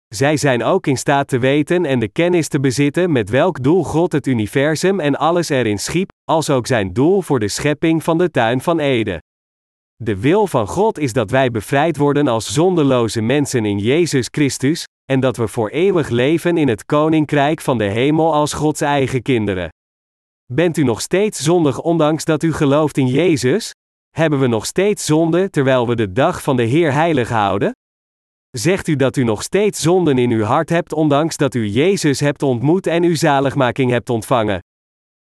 Zij 0.07 0.37
zijn 0.37 0.63
ook 0.63 0.87
in 0.87 0.97
staat 0.97 1.27
te 1.27 1.39
weten 1.39 1.85
en 1.85 1.99
de 1.99 2.07
kennis 2.07 2.47
te 2.47 2.59
bezitten 2.59 3.11
met 3.11 3.29
welk 3.29 3.63
doel 3.63 3.83
God 3.83 4.11
het 4.11 4.27
universum 4.27 4.99
en 4.99 5.15
alles 5.15 5.49
erin 5.49 5.79
schiep, 5.79 6.09
als 6.23 6.49
ook 6.49 6.67
zijn 6.67 6.93
doel 6.93 7.21
voor 7.21 7.39
de 7.39 7.47
schepping 7.47 8.03
van 8.03 8.17
de 8.17 8.31
tuin 8.31 8.61
van 8.61 8.79
Eden. 8.79 9.19
De 9.95 10.19
wil 10.19 10.47
van 10.47 10.67
God 10.67 10.99
is 10.99 11.13
dat 11.13 11.31
wij 11.31 11.51
bevrijd 11.51 11.97
worden 11.97 12.27
als 12.27 12.53
zondeloze 12.53 13.21
mensen 13.21 13.65
in 13.65 13.77
Jezus 13.77 14.27
Christus, 14.31 14.83
en 15.11 15.19
dat 15.19 15.37
we 15.37 15.47
voor 15.47 15.69
eeuwig 15.69 16.09
leven 16.09 16.57
in 16.57 16.67
het 16.67 16.85
koninkrijk 16.85 17.61
van 17.61 17.77
de 17.77 17.83
hemel 17.83 18.33
als 18.33 18.53
Gods 18.53 18.81
eigen 18.81 19.21
kinderen. 19.21 19.69
Bent 20.53 20.77
u 20.77 20.83
nog 20.83 21.01
steeds 21.01 21.39
zondig 21.39 21.81
ondanks 21.81 22.25
dat 22.25 22.43
u 22.43 22.53
gelooft 22.53 22.97
in 22.97 23.07
Jezus? 23.07 23.71
Hebben 24.09 24.39
we 24.39 24.47
nog 24.47 24.65
steeds 24.65 25.05
zonde 25.05 25.49
terwijl 25.49 25.87
we 25.87 25.95
de 25.95 26.11
dag 26.11 26.43
van 26.43 26.55
de 26.55 26.63
Heer 26.63 26.93
heilig 26.93 27.29
houden? 27.29 27.71
Zegt 28.49 28.87
u 28.87 28.95
dat 28.95 29.15
u 29.15 29.23
nog 29.23 29.43
steeds 29.43 29.81
zonden 29.81 30.17
in 30.17 30.31
uw 30.31 30.43
hart 30.43 30.69
hebt 30.69 30.93
ondanks 30.93 31.37
dat 31.37 31.55
u 31.55 31.67
Jezus 31.67 32.19
hebt 32.19 32.43
ontmoet 32.43 32.87
en 32.87 33.03
uw 33.03 33.15
zaligmaking 33.15 33.91
hebt 33.91 34.09
ontvangen? 34.09 34.59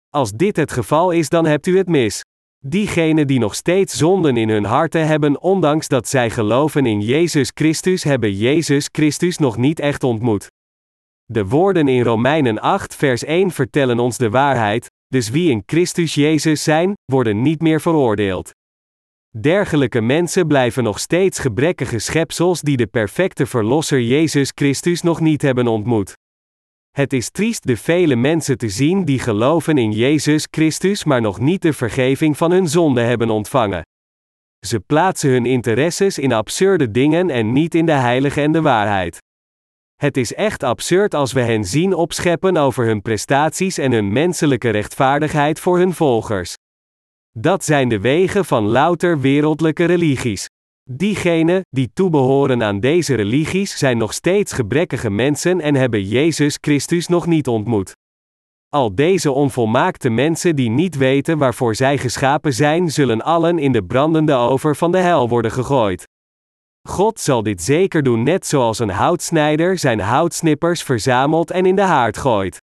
Als 0.10 0.32
dit 0.32 0.55
het 0.55 0.72
geval 0.72 1.12
is, 1.12 1.29
dan 1.29 1.46
hebt 1.46 1.67
u 1.67 1.77
het 1.77 1.88
mis. 1.88 2.22
Diegenen 2.65 3.27
die 3.27 3.39
nog 3.39 3.55
steeds 3.55 3.98
zonden 3.98 4.38
in 4.38 4.50
hun 4.50 4.65
harten 4.65 5.08
hebben, 5.08 5.41
ondanks 5.41 5.88
dat 5.88 6.08
zij 6.08 6.29
geloven 6.29 6.86
in 6.86 7.01
Jezus 7.01 7.51
Christus, 7.53 8.03
hebben 8.03 8.34
Jezus 8.34 8.89
Christus 8.91 9.38
nog 9.38 9.58
niet 9.58 9.79
echt 9.79 10.03
ontmoet. 10.03 10.48
De 11.25 11.46
woorden 11.46 11.88
in 11.88 12.03
Romeinen 12.03 12.60
8, 12.60 12.96
vers 12.96 13.24
1 13.24 13.51
vertellen 13.51 14.00
ons 14.00 14.17
de 14.17 14.29
waarheid, 14.29 14.94
dus 15.16 15.30
wie 15.30 15.50
in 15.50 15.64
Christus 15.66 16.14
Jezus 16.14 16.64
zijn, 16.64 16.94
worden 17.06 17.42
niet 17.42 17.62
meer 17.62 17.82
veroordeeld. 17.82 18.52
Dergelijke 19.30 20.02
mensen 20.02 20.48
blijven 20.48 20.84
nog 20.84 21.00
steeds 21.00 21.40
gebrekkige 21.40 22.00
schepsels 22.00 22.62
die 22.62 22.78
de 22.78 22.88
perfecte 22.88 23.46
Verlosser 23.46 24.02
Jezus 24.02 24.52
Christus 24.56 25.02
nog 25.02 25.20
niet 25.20 25.42
hebben 25.42 25.68
ontmoet. 25.68 26.14
Het 26.92 27.14
is 27.14 27.30
triest 27.30 27.68
de 27.68 27.78
vele 27.78 28.16
mensen 28.16 28.58
te 28.58 28.70
zien 28.70 29.06
die 29.06 29.20
geloven 29.20 29.78
in 29.78 29.92
Jezus 29.92 30.48
Christus 30.52 31.04
maar 31.04 31.22
nog 31.22 31.40
niet 31.40 31.62
de 31.62 31.74
vergeving 31.74 32.38
van 32.38 32.52
hun 32.52 32.68
zonde 32.68 33.02
hebben 33.02 33.30
ontvangen. 33.30 33.82
Ze 34.66 34.80
plaatsen 34.80 35.30
hun 35.30 35.46
interesses 35.46 36.18
in 36.18 36.34
absurde 36.34 36.92
dingen 36.92 37.30
en 37.30 37.52
niet 37.52 37.76
in 37.76 37.86
de 37.86 37.92
heilige 37.92 38.42
en 38.42 38.52
de 38.52 38.62
waarheid. 38.62 39.18
Het 39.96 40.18
is 40.18 40.34
echt 40.34 40.64
absurd 40.64 41.14
als 41.14 41.34
we 41.34 41.42
hen 41.42 41.64
zien 41.64 41.94
opscheppen 41.94 42.58
over 42.58 42.86
hun 42.86 43.02
prestaties 43.02 43.78
en 43.78 43.92
hun 43.92 44.12
menselijke 44.12 44.70
rechtvaardigheid 44.70 45.60
voor 45.60 45.78
hun 45.78 45.94
volgers. 45.94 46.54
Dat 47.32 47.66
zijn 47.66 47.90
de 47.90 48.00
wegen 48.00 48.46
van 48.46 48.64
louter 48.64 49.20
wereldlijke 49.20 49.86
religies. 49.86 50.50
Diegenen 50.90 51.62
die 51.70 51.90
toebehoren 51.94 52.64
aan 52.64 52.80
deze 52.80 53.16
religies 53.16 53.78
zijn 53.78 53.98
nog 53.98 54.14
steeds 54.14 54.52
gebrekkige 54.54 55.10
mensen 55.10 55.62
en 55.62 55.75
hebben 55.75 56.04
Jezus 56.04 56.58
Christus 56.62 57.08
nog 57.08 57.25
niet 57.25 57.48
ontmoet. 57.48 57.94
Al 58.70 58.96
deze 58.96 59.32
onvolmaakte 59.32 60.10
mensen 60.10 60.56
die 60.56 60.70
niet 60.70 60.98
weten 60.98 61.38
waarvoor 61.38 61.75
zij 61.75 61.98
geschapen 61.98 62.54
zijn, 62.54 62.92
zullen 62.92 63.22
allen 63.22 63.60
in 63.60 63.72
de 63.72 63.84
brandende 63.84 64.34
over 64.34 64.75
van 64.75 64.92
de 64.92 64.98
hel 64.98 65.30
worden 65.30 65.52
gegooid. 65.52 66.06
God 66.88 67.20
zal 67.20 67.44
dit 67.44 67.62
zeker 67.62 68.04
doen 68.04 68.24
net 68.24 68.46
zoals 68.46 68.80
een 68.80 68.89
houtsnijder 68.89 69.77
zijn 69.77 70.00
houtsnippers 70.00 70.84
verzamelt 70.84 71.51
en 71.51 71.65
in 71.65 71.75
de 71.75 71.82
haard 71.82 72.18
gooit. 72.18 72.58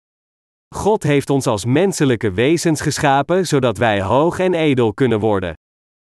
God 0.75 1.03
heeft 1.03 1.31
ons 1.31 1.47
als 1.47 1.65
menselijke 1.65 2.31
wezens 2.31 2.81
geschapen 2.81 3.47
zodat 3.47 3.79
wij 3.79 4.03
hoog 4.03 4.39
en 4.39 4.55
edel 4.55 4.95
kunnen 4.95 5.21
worden. 5.21 5.55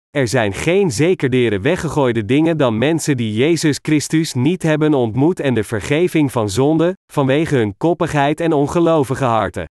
Er 0.09 0.27
zijn 0.27 0.53
geen 0.53 0.91
zekerdere 0.91 1.59
weggegooide 1.59 2.25
dingen 2.25 2.57
dan 2.57 2.77
mensen 2.77 3.17
die 3.17 3.33
Jezus 3.33 3.79
Christus 3.81 4.33
niet 4.33 4.63
hebben 4.63 4.93
ontmoet 4.93 5.39
en 5.39 5.53
de 5.53 5.63
vergeving 5.63 6.31
van 6.31 6.49
zonde, 6.49 6.93
vanwege 7.13 7.55
hun 7.55 7.77
koppigheid 7.77 8.39
en 8.39 8.53
ongelovige 8.53 9.25
harten. 9.25 9.65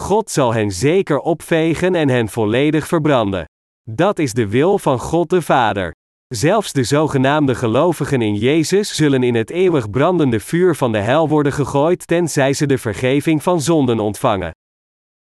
God 0.00 0.30
zal 0.30 0.54
hen 0.54 0.70
zeker 0.70 1.18
opvegen 1.18 1.94
en 1.94 2.08
hen 2.08 2.28
volledig 2.28 2.86
verbranden. 2.86 3.44
Dat 3.90 4.18
is 4.18 4.32
de 4.32 4.48
wil 4.48 4.78
van 4.78 4.98
God 4.98 5.30
de 5.30 5.42
Vader. 5.42 5.92
Zelfs 6.28 6.72
de 6.72 6.84
zogenaamde 6.84 7.54
gelovigen 7.54 8.22
in 8.22 8.34
Jezus 8.34 8.94
zullen 8.94 9.22
in 9.22 9.34
het 9.34 9.50
eeuwig 9.50 9.90
brandende 9.90 10.40
vuur 10.40 10.76
van 10.76 10.92
de 10.92 10.98
hel 10.98 11.28
worden 11.28 11.52
gegooid 11.52 12.06
tenzij 12.06 12.52
ze 12.52 12.66
de 12.66 12.78
vergeving 12.78 13.42
van 13.42 13.60
zonden 13.60 14.00
ontvangen. 14.00 14.50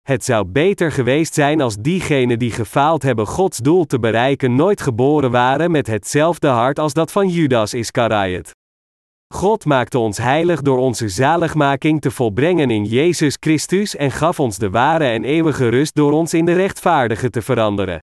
Het 0.02 0.26
zou 0.26 0.46
beter 0.46 0.92
geweest 0.92 1.34
zijn 1.34 1.62
als 1.62 1.76
diegenen 1.76 2.40
die 2.40 2.52
gefaald 2.52 3.04
hebben 3.04 3.28
Gods 3.28 3.58
doel 3.58 3.86
te 3.86 4.00
bereiken 4.00 4.56
nooit 4.56 4.82
geboren 4.82 5.32
waren 5.32 5.72
met 5.72 5.88
hetzelfde 5.88 6.48
hart 6.48 6.80
als 6.80 6.94
dat 6.94 7.12
van 7.12 7.30
Judas 7.30 7.74
Iscariot. 7.74 8.52
God 9.34 9.66
maakte 9.66 10.00
ons 10.00 10.18
heilig 10.18 10.62
door 10.62 10.78
onze 10.78 11.10
zaligmaking 11.10 12.02
te 12.02 12.12
volbrengen 12.12 12.70
in 12.70 12.86
Jezus 12.86 13.38
Christus 13.40 13.96
en 13.96 14.12
gaf 14.12 14.40
ons 14.40 14.58
de 14.58 14.70
ware 14.70 15.06
en 15.06 15.24
eeuwige 15.24 15.70
rust 15.70 15.96
door 15.96 16.12
ons 16.12 16.34
in 16.34 16.46
de 16.46 16.54
rechtvaardige 16.54 17.30
te 17.30 17.42
veranderen. 17.42 18.00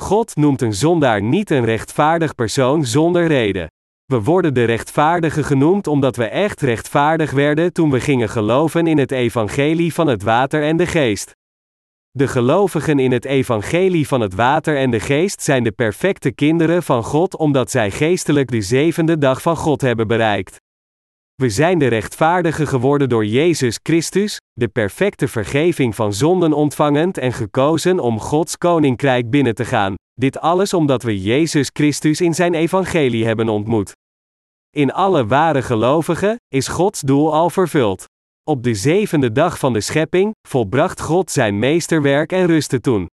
God 0.00 0.36
noemt 0.36 0.62
een 0.62 0.74
zondaar 0.74 1.22
niet 1.22 1.50
een 1.50 1.64
rechtvaardig 1.64 2.34
persoon 2.34 2.84
zonder 2.84 3.26
reden. 3.26 3.70
We 4.04 4.22
worden 4.22 4.54
de 4.54 4.64
rechtvaardigen 4.64 5.44
genoemd 5.44 5.86
omdat 5.86 6.16
we 6.16 6.24
echt 6.24 6.60
rechtvaardig 6.60 7.30
werden 7.30 7.72
toen 7.72 7.90
we 7.90 8.00
gingen 8.00 8.28
geloven 8.28 8.86
in 8.86 8.98
het 8.98 9.10
evangelie 9.10 9.94
van 9.94 10.06
het 10.06 10.22
water 10.22 10.62
en 10.62 10.76
de 10.76 10.86
geest. 10.86 11.30
De 12.10 12.28
gelovigen 12.28 12.98
in 12.98 13.12
het 13.12 13.24
evangelie 13.24 14.08
van 14.08 14.20
het 14.20 14.34
water 14.34 14.76
en 14.76 14.90
de 14.90 15.00
geest 15.00 15.42
zijn 15.42 15.64
de 15.64 15.72
perfecte 15.72 16.32
kinderen 16.32 16.82
van 16.82 17.02
God 17.02 17.36
omdat 17.36 17.70
zij 17.70 17.90
geestelijk 17.90 18.50
de 18.50 18.60
zevende 18.60 19.18
dag 19.18 19.42
van 19.42 19.56
God 19.56 19.80
hebben 19.80 20.06
bereikt. 20.06 20.60
We 21.42 21.50
zijn 21.50 21.78
de 21.78 21.86
rechtvaardigen 21.86 22.66
geworden 22.66 23.08
door 23.08 23.26
Jezus 23.26 23.78
Christus, 23.82 24.40
de 24.52 24.68
perfecte 24.68 25.28
vergeving 25.28 25.94
van 25.94 26.12
zonden 26.12 26.52
ontvangend 26.52 27.18
en 27.18 27.32
gekozen 27.32 27.98
om 27.98 28.20
Gods 28.20 28.58
koninkrijk 28.58 29.30
binnen 29.30 29.54
te 29.54 29.64
gaan. 29.64 29.94
Dit 30.14 30.38
alles 30.38 30.74
omdat 30.74 31.02
we 31.02 31.22
Jezus 31.22 31.70
Christus 31.72 32.20
in 32.20 32.34
zijn 32.34 32.54
evangelie 32.54 33.26
hebben 33.26 33.48
ontmoet. 33.48 33.92
In 34.70 34.92
alle 34.92 35.26
ware 35.26 35.62
gelovigen 35.62 36.36
is 36.48 36.68
Gods 36.68 37.00
doel 37.00 37.34
al 37.34 37.50
vervuld. 37.50 38.04
Op 38.48 38.62
de 38.62 38.74
zevende 38.74 39.32
dag 39.32 39.58
van 39.58 39.72
de 39.72 39.80
schepping 39.80 40.32
volbracht 40.48 41.00
God 41.00 41.30
zijn 41.30 41.58
meesterwerk 41.58 42.32
en 42.32 42.46
rustte 42.46 42.80
toen. 42.80 43.06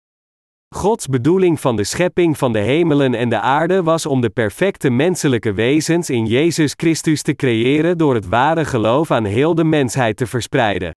Gods 0.75 1.07
bedoeling 1.07 1.61
van 1.61 1.77
de 1.77 1.85
schepping 1.85 2.39
van 2.39 2.53
de 2.53 2.59
hemelen 2.59 3.15
en 3.15 3.29
de 3.29 3.41
aarde 3.41 3.83
was 3.83 4.07
om 4.07 4.21
de 4.21 4.31
perfecte 4.31 4.91
menselijke 4.91 5.53
wezens 5.53 6.11
in 6.11 6.27
Jezus 6.27 6.73
Christus 6.77 7.23
te 7.23 7.35
creëren 7.35 7.99
door 7.99 8.15
het 8.15 8.29
ware 8.29 8.65
geloof 8.65 9.11
aan 9.11 9.25
heel 9.25 9.55
de 9.55 9.65
mensheid 9.65 10.17
te 10.17 10.27
verspreiden. 10.27 10.95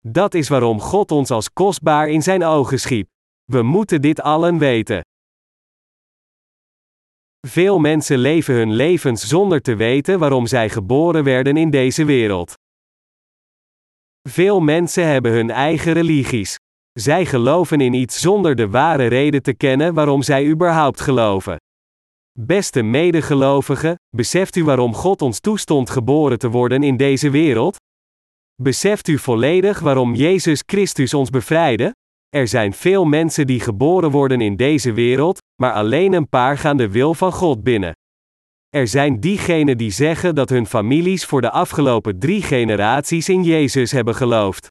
Dat 0.00 0.34
is 0.34 0.48
waarom 0.48 0.80
God 0.80 1.10
ons 1.10 1.30
als 1.30 1.52
kostbaar 1.52 2.08
in 2.08 2.22
zijn 2.22 2.44
ogen 2.44 2.80
schiep. 2.80 3.08
We 3.44 3.62
moeten 3.62 4.00
dit 4.00 4.20
allen 4.20 4.58
weten. 4.58 5.00
Veel 7.46 7.78
mensen 7.78 8.18
leven 8.18 8.54
hun 8.54 8.72
levens 8.72 9.28
zonder 9.28 9.60
te 9.60 9.74
weten 9.74 10.18
waarom 10.18 10.46
zij 10.46 10.68
geboren 10.68 11.24
werden 11.24 11.56
in 11.56 11.70
deze 11.70 12.04
wereld. 12.04 12.54
Veel 14.28 14.60
mensen 14.60 15.06
hebben 15.06 15.32
hun 15.32 15.50
eigen 15.50 15.92
religies. 15.92 16.56
Zij 16.92 17.26
geloven 17.26 17.80
in 17.80 17.92
iets 17.92 18.20
zonder 18.20 18.54
de 18.54 18.68
ware 18.68 19.06
reden 19.06 19.42
te 19.42 19.54
kennen 19.54 19.94
waarom 19.94 20.22
zij 20.22 20.46
überhaupt 20.46 21.00
geloven. 21.00 21.56
Beste 22.38 22.82
medegelovigen, 22.82 23.94
beseft 24.16 24.56
u 24.56 24.64
waarom 24.64 24.94
God 24.94 25.22
ons 25.22 25.40
toestond 25.40 25.90
geboren 25.90 26.38
te 26.38 26.48
worden 26.48 26.82
in 26.82 26.96
deze 26.96 27.30
wereld? 27.30 27.76
Beseft 28.62 29.08
u 29.08 29.18
volledig 29.18 29.78
waarom 29.78 30.14
Jezus 30.14 30.62
Christus 30.66 31.14
ons 31.14 31.30
bevrijdde? 31.30 31.94
Er 32.28 32.48
zijn 32.48 32.72
veel 32.72 33.04
mensen 33.04 33.46
die 33.46 33.60
geboren 33.60 34.10
worden 34.10 34.40
in 34.40 34.56
deze 34.56 34.92
wereld, 34.92 35.38
maar 35.62 35.72
alleen 35.72 36.12
een 36.12 36.28
paar 36.28 36.58
gaan 36.58 36.76
de 36.76 36.88
wil 36.88 37.14
van 37.14 37.32
God 37.32 37.62
binnen. 37.62 37.92
Er 38.68 38.88
zijn 38.88 39.20
diegenen 39.20 39.78
die 39.78 39.90
zeggen 39.90 40.34
dat 40.34 40.48
hun 40.48 40.66
families 40.66 41.24
voor 41.24 41.40
de 41.40 41.50
afgelopen 41.50 42.18
drie 42.18 42.42
generaties 42.42 43.28
in 43.28 43.42
Jezus 43.42 43.92
hebben 43.92 44.14
geloofd. 44.14 44.68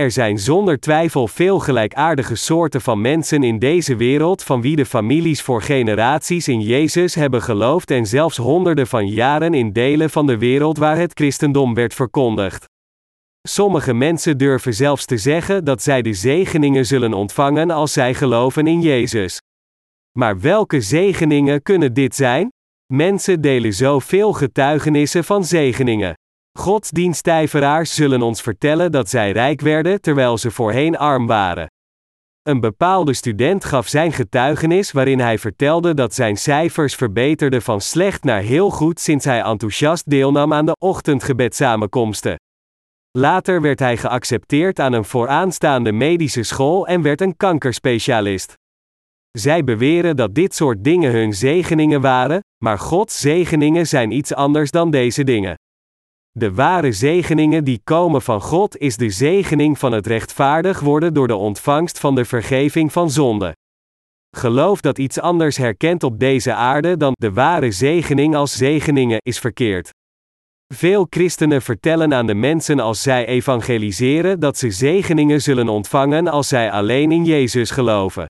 Er 0.00 0.10
zijn 0.10 0.38
zonder 0.38 0.80
twijfel 0.80 1.28
veel 1.28 1.58
gelijkaardige 1.58 2.34
soorten 2.34 2.80
van 2.80 3.00
mensen 3.00 3.42
in 3.42 3.58
deze 3.58 3.96
wereld 3.96 4.42
van 4.42 4.60
wie 4.60 4.76
de 4.76 4.86
families 4.86 5.42
voor 5.42 5.62
generaties 5.62 6.48
in 6.48 6.60
Jezus 6.60 7.14
hebben 7.14 7.42
geloofd 7.42 7.90
en 7.90 8.06
zelfs 8.06 8.36
honderden 8.36 8.86
van 8.86 9.08
jaren 9.08 9.54
in 9.54 9.72
delen 9.72 10.10
van 10.10 10.26
de 10.26 10.38
wereld 10.38 10.78
waar 10.78 10.96
het 10.96 11.12
christendom 11.12 11.74
werd 11.74 11.94
verkondigd. 11.94 12.64
Sommige 13.48 13.94
mensen 13.94 14.38
durven 14.38 14.74
zelfs 14.74 15.04
te 15.04 15.18
zeggen 15.18 15.64
dat 15.64 15.82
zij 15.82 16.02
de 16.02 16.12
zegeningen 16.12 16.86
zullen 16.86 17.12
ontvangen 17.12 17.70
als 17.70 17.92
zij 17.92 18.14
geloven 18.14 18.66
in 18.66 18.80
Jezus. 18.80 19.40
Maar 20.18 20.40
welke 20.40 20.80
zegeningen 20.80 21.62
kunnen 21.62 21.94
dit 21.94 22.14
zijn? 22.14 22.48
Mensen 22.92 23.40
delen 23.40 23.72
zoveel 23.72 24.32
getuigenissen 24.32 25.24
van 25.24 25.44
zegeningen. 25.44 26.14
Godsdienstijveraars 26.58 27.94
zullen 27.94 28.22
ons 28.22 28.42
vertellen 28.42 28.92
dat 28.92 29.08
zij 29.08 29.32
rijk 29.32 29.60
werden 29.60 30.00
terwijl 30.00 30.38
ze 30.38 30.50
voorheen 30.50 30.98
arm 30.98 31.26
waren. 31.26 31.66
Een 32.42 32.60
bepaalde 32.60 33.14
student 33.14 33.64
gaf 33.64 33.88
zijn 33.88 34.12
getuigenis 34.12 34.92
waarin 34.92 35.20
hij 35.20 35.38
vertelde 35.38 35.94
dat 35.94 36.14
zijn 36.14 36.36
cijfers 36.36 36.94
verbeterden 36.94 37.62
van 37.62 37.80
slecht 37.80 38.24
naar 38.24 38.40
heel 38.40 38.70
goed 38.70 39.00
sinds 39.00 39.24
hij 39.24 39.42
enthousiast 39.42 40.10
deelnam 40.10 40.52
aan 40.52 40.66
de 40.66 40.76
ochtendgebedsamenkomsten. 40.78 42.36
Later 43.18 43.60
werd 43.60 43.78
hij 43.78 43.96
geaccepteerd 43.96 44.80
aan 44.80 44.92
een 44.92 45.04
vooraanstaande 45.04 45.92
medische 45.92 46.42
school 46.42 46.86
en 46.86 47.02
werd 47.02 47.20
een 47.20 47.36
kankerspecialist. 47.36 48.54
Zij 49.30 49.64
beweren 49.64 50.16
dat 50.16 50.34
dit 50.34 50.54
soort 50.54 50.84
dingen 50.84 51.12
hun 51.12 51.34
zegeningen 51.34 52.00
waren, 52.00 52.40
maar 52.64 52.78
Gods 52.78 53.20
zegeningen 53.20 53.86
zijn 53.86 54.10
iets 54.10 54.34
anders 54.34 54.70
dan 54.70 54.90
deze 54.90 55.24
dingen. 55.24 55.54
De 56.38 56.54
ware 56.54 56.92
zegeningen 56.92 57.64
die 57.64 57.80
komen 57.84 58.22
van 58.22 58.40
God 58.40 58.76
is 58.76 58.96
de 58.96 59.10
zegening 59.10 59.78
van 59.78 59.92
het 59.92 60.06
rechtvaardig 60.06 60.80
worden 60.80 61.14
door 61.14 61.28
de 61.28 61.36
ontvangst 61.36 61.98
van 61.98 62.14
de 62.14 62.24
vergeving 62.24 62.92
van 62.92 63.10
zonde. 63.10 63.56
Geloof 64.36 64.80
dat 64.80 64.98
iets 64.98 65.20
anders 65.20 65.56
herkent 65.56 66.02
op 66.02 66.18
deze 66.18 66.54
aarde 66.54 66.96
dan 66.96 67.12
de 67.14 67.32
ware 67.32 67.70
zegening 67.70 68.34
als 68.34 68.56
zegeningen 68.56 69.18
is 69.22 69.38
verkeerd. 69.38 69.90
Veel 70.74 71.06
christenen 71.10 71.62
vertellen 71.62 72.14
aan 72.14 72.26
de 72.26 72.34
mensen 72.34 72.80
als 72.80 73.02
zij 73.02 73.26
evangeliseren 73.26 74.40
dat 74.40 74.58
ze 74.58 74.70
zegeningen 74.70 75.42
zullen 75.42 75.68
ontvangen 75.68 76.28
als 76.28 76.48
zij 76.48 76.70
alleen 76.70 77.12
in 77.12 77.24
Jezus 77.24 77.70
geloven. 77.70 78.26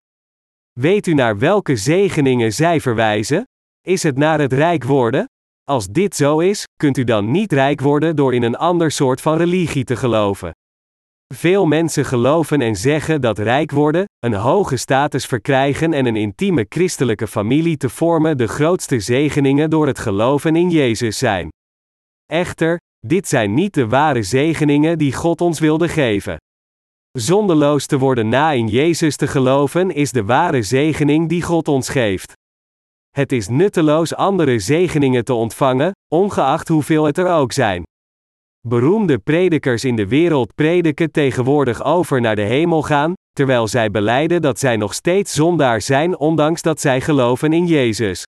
Weet 0.81 1.07
u 1.07 1.15
naar 1.15 1.39
welke 1.39 1.77
zegeningen 1.77 2.53
zij 2.53 2.81
verwijzen? 2.81 3.45
Is 3.81 4.03
het 4.03 4.17
naar 4.17 4.41
het 4.41 4.53
rijk 4.53 4.85
worden? 4.85 5.27
Als 5.65 5.87
dit 5.87 6.17
zo 6.17 6.39
is, 6.39 6.65
kunt 6.77 6.97
u 6.97 7.05
dan 7.05 7.31
niet 7.31 7.53
rijk 7.53 7.81
worden 7.81 8.17
door 8.17 8.35
in 8.35 8.43
een 8.43 8.57
ander 8.57 8.91
soort 8.91 9.21
van 9.21 9.37
religie 9.37 9.85
te 9.85 9.97
geloven. 9.97 10.51
Veel 11.35 11.67
mensen 11.67 12.05
geloven 12.05 12.61
en 12.61 12.77
zeggen 12.77 13.21
dat 13.21 13.39
rijk 13.39 13.71
worden, 13.71 14.05
een 14.19 14.35
hoge 14.35 14.77
status 14.77 15.27
verkrijgen 15.27 15.93
en 15.93 16.07
een 16.07 16.17
intieme 16.17 16.67
christelijke 16.69 17.27
familie 17.27 17.77
te 17.77 17.89
vormen 17.89 18.39
de 18.39 18.47
grootste 18.47 19.01
zegeningen 19.01 19.71
door 19.71 19.87
het 19.87 19.99
geloven 19.99 20.57
in 20.57 20.71
Jezus 20.71 21.19
zijn. 21.19 21.49
Echter, 22.27 22.79
dit 23.07 23.29
zijn 23.29 23.55
niet 23.55 23.75
de 23.75 23.89
ware 23.89 24.23
zegeningen 24.23 24.99
die 24.99 25.13
God 25.13 25.41
ons 25.41 25.61
wilde 25.61 25.89
geven. 25.89 26.37
Zonderloos 27.19 27.87
te 27.87 27.99
worden 27.99 28.29
na 28.29 28.51
in 28.51 28.69
Jezus 28.69 29.17
te 29.17 29.27
geloven 29.27 29.91
is 29.91 30.13
de 30.13 30.25
ware 30.25 30.63
zegening 30.63 31.29
die 31.29 31.43
God 31.43 31.69
ons 31.69 31.89
geeft. 31.89 32.33
Het 33.13 33.33
is 33.33 33.49
nutteloos 33.49 34.15
andere 34.15 34.59
zegeningen 34.59 35.25
te 35.25 35.35
ontvangen, 35.35 35.93
ongeacht 36.15 36.69
hoeveel 36.69 37.05
het 37.05 37.19
er 37.19 37.29
ook 37.29 37.53
zijn. 37.53 37.83
Beroemde 38.69 39.19
predikers 39.19 39.85
in 39.85 39.97
de 39.97 40.09
wereld 40.09 40.55
prediken 40.55 41.11
tegenwoordig 41.11 41.85
over 41.85 42.21
naar 42.21 42.37
de 42.37 42.43
hemel 42.43 42.83
gaan, 42.83 43.13
terwijl 43.31 43.69
zij 43.69 43.91
beleiden 43.91 44.43
dat 44.43 44.59
zij 44.59 44.77
nog 44.77 44.95
steeds 44.95 45.33
zondaar 45.33 45.81
zijn 45.81 46.19
ondanks 46.19 46.63
dat 46.63 46.81
zij 46.81 47.01
geloven 47.01 47.53
in 47.53 47.67
Jezus. 47.67 48.25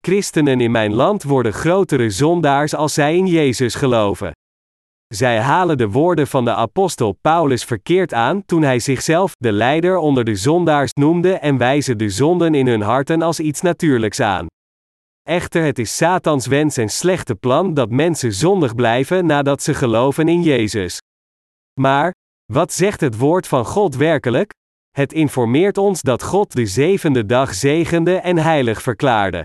Christenen 0.00 0.60
in 0.60 0.70
mijn 0.70 0.94
land 0.94 1.22
worden 1.22 1.52
grotere 1.52 2.10
zondaars 2.10 2.74
als 2.74 2.94
zij 2.94 3.16
in 3.16 3.26
Jezus 3.26 3.74
geloven. 3.74 4.32
Zij 5.14 5.40
halen 5.40 5.78
de 5.78 5.88
woorden 5.88 6.26
van 6.26 6.44
de 6.44 6.54
apostel 6.54 7.12
Paulus 7.12 7.64
verkeerd 7.64 8.14
aan 8.14 8.44
toen 8.44 8.62
hij 8.62 8.78
zichzelf 8.78 9.34
de 9.38 9.52
leider 9.52 9.96
onder 9.96 10.24
de 10.24 10.36
zondaars 10.36 10.92
noemde 10.92 11.32
en 11.32 11.56
wijzen 11.56 11.98
de 11.98 12.08
zonden 12.08 12.54
in 12.54 12.66
hun 12.66 12.80
harten 12.80 13.22
als 13.22 13.40
iets 13.40 13.60
natuurlijks 13.60 14.20
aan. 14.20 14.46
Echter, 15.22 15.64
het 15.64 15.78
is 15.78 15.96
Satans 15.96 16.46
wens 16.46 16.76
en 16.76 16.88
slechte 16.88 17.34
plan 17.34 17.74
dat 17.74 17.90
mensen 17.90 18.32
zondig 18.32 18.74
blijven 18.74 19.26
nadat 19.26 19.62
ze 19.62 19.74
geloven 19.74 20.28
in 20.28 20.42
Jezus. 20.42 20.98
Maar, 21.80 22.12
wat 22.52 22.72
zegt 22.72 23.00
het 23.00 23.16
woord 23.16 23.46
van 23.46 23.64
God 23.64 23.96
werkelijk? 23.96 24.52
Het 24.90 25.12
informeert 25.12 25.78
ons 25.78 26.02
dat 26.02 26.22
God 26.22 26.52
de 26.52 26.66
zevende 26.66 27.26
dag 27.26 27.54
zegende 27.54 28.16
en 28.16 28.38
heilig 28.38 28.82
verklaarde. 28.82 29.44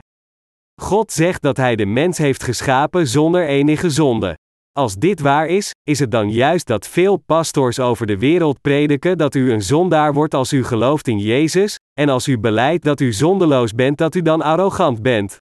God 0.81 1.11
zegt 1.11 1.41
dat 1.41 1.57
Hij 1.57 1.75
de 1.75 1.85
mens 1.85 2.17
heeft 2.17 2.43
geschapen 2.43 3.07
zonder 3.07 3.47
enige 3.47 3.89
zonde. 3.89 4.35
Als 4.77 4.95
dit 4.95 5.19
waar 5.19 5.47
is, 5.47 5.71
is 5.83 5.99
het 5.99 6.11
dan 6.11 6.31
juist 6.31 6.67
dat 6.67 6.87
veel 6.87 7.17
pastors 7.17 7.79
over 7.79 8.05
de 8.05 8.17
wereld 8.17 8.61
prediken 8.61 9.17
dat 9.17 9.35
u 9.35 9.51
een 9.51 9.61
zondaar 9.61 10.13
wordt 10.13 10.33
als 10.33 10.53
u 10.53 10.63
gelooft 10.63 11.07
in 11.07 11.19
Jezus, 11.19 11.79
en 11.93 12.09
als 12.09 12.27
u 12.27 12.39
beleidt 12.39 12.83
dat 12.83 12.99
u 12.99 13.13
zondeloos 13.13 13.73
bent 13.73 13.97
dat 13.97 14.15
u 14.15 14.21
dan 14.21 14.41
arrogant 14.41 15.01
bent. 15.01 15.37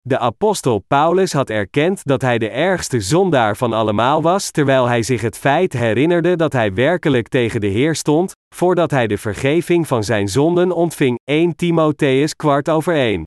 De 0.00 0.18
apostel 0.18 0.78
Paulus 0.78 1.32
had 1.32 1.50
erkend 1.50 2.04
dat 2.04 2.22
hij 2.22 2.38
de 2.38 2.48
ergste 2.48 3.00
zondaar 3.00 3.56
van 3.56 3.72
allemaal 3.72 4.22
was, 4.22 4.50
terwijl 4.50 4.86
hij 4.86 5.02
zich 5.02 5.20
het 5.20 5.38
feit 5.38 5.72
herinnerde 5.72 6.36
dat 6.36 6.52
hij 6.52 6.74
werkelijk 6.74 7.28
tegen 7.28 7.60
de 7.60 7.66
Heer 7.66 7.94
stond, 7.94 8.32
voordat 8.54 8.90
hij 8.90 9.06
de 9.06 9.18
vergeving 9.18 9.86
van 9.86 10.04
zijn 10.04 10.28
zonden 10.28 10.72
ontving. 10.72 11.18
1 11.24 11.56
Timotheus 11.56 12.34
kwart 12.34 12.68
over 12.68 12.94
1. 12.94 13.22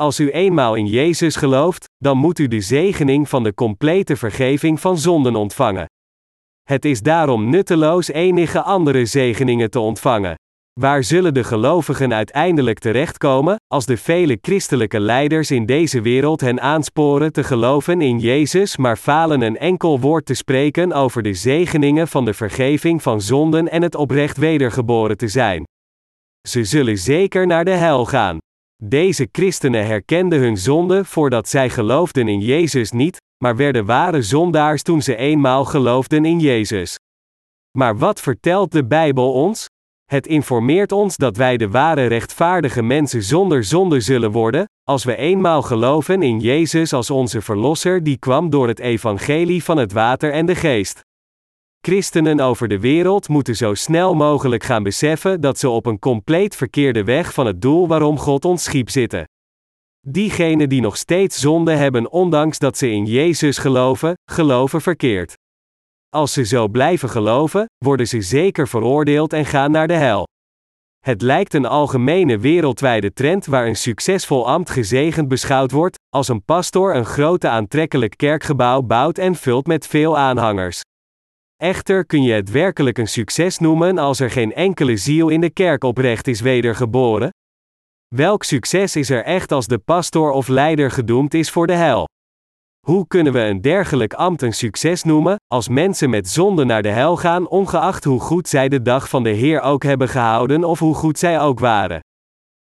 Als 0.00 0.20
u 0.20 0.30
eenmaal 0.30 0.74
in 0.74 0.86
Jezus 0.86 1.36
gelooft, 1.36 1.84
dan 1.98 2.18
moet 2.18 2.38
u 2.38 2.48
de 2.48 2.60
zegening 2.60 3.28
van 3.28 3.42
de 3.42 3.54
complete 3.54 4.16
vergeving 4.16 4.80
van 4.80 4.98
zonden 4.98 5.36
ontvangen. 5.36 5.86
Het 6.62 6.84
is 6.84 7.00
daarom 7.00 7.50
nutteloos 7.50 8.08
enige 8.08 8.62
andere 8.62 9.06
zegeningen 9.06 9.70
te 9.70 9.80
ontvangen. 9.80 10.34
Waar 10.80 11.04
zullen 11.04 11.34
de 11.34 11.44
gelovigen 11.44 12.14
uiteindelijk 12.14 12.78
terechtkomen, 12.78 13.56
als 13.66 13.86
de 13.86 13.96
vele 13.96 14.38
christelijke 14.40 15.00
leiders 15.00 15.50
in 15.50 15.66
deze 15.66 16.00
wereld 16.00 16.40
hen 16.40 16.60
aansporen 16.60 17.32
te 17.32 17.44
geloven 17.44 18.00
in 18.00 18.18
Jezus, 18.18 18.76
maar 18.76 18.96
falen 18.96 19.40
een 19.40 19.58
enkel 19.58 20.00
woord 20.00 20.26
te 20.26 20.34
spreken 20.34 20.92
over 20.92 21.22
de 21.22 21.34
zegeningen 21.34 22.08
van 22.08 22.24
de 22.24 22.34
vergeving 22.34 23.02
van 23.02 23.20
zonden 23.20 23.68
en 23.68 23.82
het 23.82 23.94
oprecht 23.94 24.36
wedergeboren 24.36 25.16
te 25.16 25.28
zijn? 25.28 25.64
Ze 26.48 26.64
zullen 26.64 26.98
zeker 26.98 27.46
naar 27.46 27.64
de 27.64 27.70
hel 27.70 28.04
gaan. 28.04 28.38
Deze 28.82 29.28
christenen 29.32 29.86
herkenden 29.86 30.38
hun 30.38 30.56
zonde 30.56 31.04
voordat 31.04 31.48
zij 31.48 31.70
geloofden 31.70 32.28
in 32.28 32.40
Jezus 32.40 32.90
niet, 32.90 33.20
maar 33.44 33.56
werden 33.56 33.84
ware 33.84 34.22
zondaars 34.22 34.82
toen 34.82 35.02
ze 35.02 35.16
eenmaal 35.16 35.64
geloofden 35.64 36.24
in 36.24 36.40
Jezus. 36.40 36.98
Maar 37.78 37.98
wat 37.98 38.20
vertelt 38.20 38.72
de 38.72 38.86
Bijbel 38.86 39.32
ons? 39.32 39.68
Het 40.04 40.26
informeert 40.26 40.92
ons 40.92 41.16
dat 41.16 41.36
wij 41.36 41.56
de 41.56 41.70
ware 41.70 42.06
rechtvaardige 42.06 42.82
mensen 42.82 43.22
zonder 43.22 43.64
zonde 43.64 44.00
zullen 44.00 44.30
worden, 44.30 44.64
als 44.88 45.04
we 45.04 45.16
eenmaal 45.16 45.62
geloven 45.62 46.22
in 46.22 46.40
Jezus 46.40 46.92
als 46.92 47.10
onze 47.10 47.40
Verlosser 47.40 48.02
die 48.02 48.18
kwam 48.18 48.50
door 48.50 48.68
het 48.68 48.78
evangelie 48.78 49.64
van 49.64 49.76
het 49.76 49.92
water 49.92 50.32
en 50.32 50.46
de 50.46 50.54
geest. 50.54 51.00
Christenen 51.86 52.40
over 52.40 52.68
de 52.68 52.80
wereld 52.80 53.28
moeten 53.28 53.56
zo 53.56 53.74
snel 53.74 54.14
mogelijk 54.14 54.62
gaan 54.62 54.82
beseffen 54.82 55.40
dat 55.40 55.58
ze 55.58 55.68
op 55.68 55.86
een 55.86 55.98
compleet 55.98 56.56
verkeerde 56.56 57.04
weg 57.04 57.32
van 57.32 57.46
het 57.46 57.60
doel 57.60 57.88
waarom 57.88 58.18
God 58.18 58.44
ons 58.44 58.64
schiep 58.64 58.90
zitten. 58.90 59.24
Diegenen 60.00 60.68
die 60.68 60.80
nog 60.80 60.96
steeds 60.96 61.40
zonde 61.40 61.72
hebben, 61.72 62.10
ondanks 62.10 62.58
dat 62.58 62.78
ze 62.78 62.90
in 62.90 63.04
Jezus 63.04 63.58
geloven, 63.58 64.14
geloven 64.30 64.80
verkeerd. 64.80 65.34
Als 66.08 66.32
ze 66.32 66.44
zo 66.44 66.68
blijven 66.68 67.08
geloven, 67.08 67.66
worden 67.84 68.08
ze 68.08 68.20
zeker 68.20 68.68
veroordeeld 68.68 69.32
en 69.32 69.44
gaan 69.44 69.70
naar 69.70 69.88
de 69.88 69.94
hel. 69.94 70.26
Het 71.04 71.22
lijkt 71.22 71.54
een 71.54 71.66
algemene 71.66 72.38
wereldwijde 72.38 73.12
trend 73.12 73.46
waar 73.46 73.66
een 73.66 73.76
succesvol 73.76 74.48
ambt 74.48 74.70
gezegend 74.70 75.28
beschouwd 75.28 75.70
wordt, 75.70 75.98
als 76.08 76.28
een 76.28 76.44
pastor 76.44 76.96
een 76.96 77.06
grote 77.06 77.48
aantrekkelijk 77.48 78.16
kerkgebouw 78.16 78.82
bouwt 78.82 79.18
en 79.18 79.34
vult 79.34 79.66
met 79.66 79.86
veel 79.86 80.18
aanhangers. 80.18 80.82
Echter 81.62 82.06
kun 82.06 82.22
je 82.22 82.32
het 82.32 82.50
werkelijk 82.50 82.98
een 82.98 83.08
succes 83.08 83.58
noemen 83.58 83.98
als 83.98 84.20
er 84.20 84.30
geen 84.30 84.54
enkele 84.54 84.96
ziel 84.96 85.28
in 85.28 85.40
de 85.40 85.50
kerk 85.50 85.84
oprecht 85.84 86.26
is 86.26 86.40
wedergeboren? 86.40 87.30
Welk 88.14 88.42
succes 88.42 88.96
is 88.96 89.10
er 89.10 89.24
echt 89.24 89.52
als 89.52 89.66
de 89.66 89.78
pastor 89.78 90.30
of 90.30 90.48
leider 90.48 90.90
gedoemd 90.90 91.34
is 91.34 91.50
voor 91.50 91.66
de 91.66 91.72
hel? 91.72 92.04
Hoe 92.86 93.06
kunnen 93.06 93.32
we 93.32 93.38
een 93.38 93.60
dergelijk 93.60 94.14
ambt 94.14 94.42
een 94.42 94.52
succes 94.52 95.02
noemen, 95.02 95.36
als 95.46 95.68
mensen 95.68 96.10
met 96.10 96.28
zonde 96.28 96.64
naar 96.64 96.82
de 96.82 96.88
hel 96.88 97.16
gaan, 97.16 97.48
ongeacht 97.48 98.04
hoe 98.04 98.20
goed 98.20 98.48
zij 98.48 98.68
de 98.68 98.82
dag 98.82 99.08
van 99.08 99.22
de 99.22 99.30
Heer 99.30 99.60
ook 99.60 99.82
hebben 99.82 100.08
gehouden 100.08 100.64
of 100.64 100.78
hoe 100.78 100.94
goed 100.94 101.18
zij 101.18 101.40
ook 101.40 101.58
waren? 101.58 102.00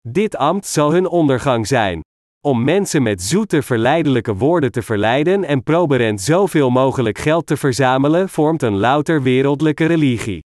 Dit 0.08 0.36
ambt 0.36 0.66
zal 0.66 0.92
hun 0.92 1.06
ondergang 1.06 1.66
zijn. 1.66 2.00
Om 2.46 2.64
mensen 2.64 3.03
met 3.03 3.22
zoete 3.22 3.62
verleidelijke 3.62 4.35
woorden 4.35 4.72
te 4.72 4.83
verleiden 4.83 5.44
en 5.44 5.62
proberend 5.62 6.20
zoveel 6.20 6.70
mogelijk 6.70 7.18
geld 7.18 7.46
te 7.46 7.57
verzamelen, 7.57 8.29
vormt 8.29 8.62
een 8.62 8.76
louter 8.76 9.22
wereldlijke 9.22 9.85
religie. 9.87 10.42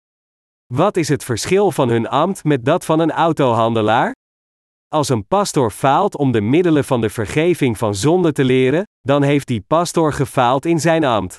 Wat 0.66 0.96
is 0.96 1.08
het 1.08 1.24
verschil 1.24 1.70
van 1.70 1.88
hun 1.88 2.08
ambt 2.08 2.44
met 2.44 2.64
dat 2.64 2.84
van 2.84 3.00
een 3.00 3.10
autohandelaar? 3.10 4.14
Als 4.88 5.08
een 5.08 5.26
pastor 5.26 5.70
faalt 5.70 6.16
om 6.16 6.32
de 6.32 6.40
middelen 6.40 6.84
van 6.84 7.00
de 7.00 7.10
vergeving 7.10 7.78
van 7.78 7.94
zonde 7.94 8.32
te 8.32 8.44
leren, 8.44 8.84
dan 9.00 9.22
heeft 9.22 9.46
die 9.46 9.64
pastor 9.66 10.12
gefaald 10.12 10.64
in 10.66 10.80
zijn 10.80 11.04
ambt. 11.04 11.38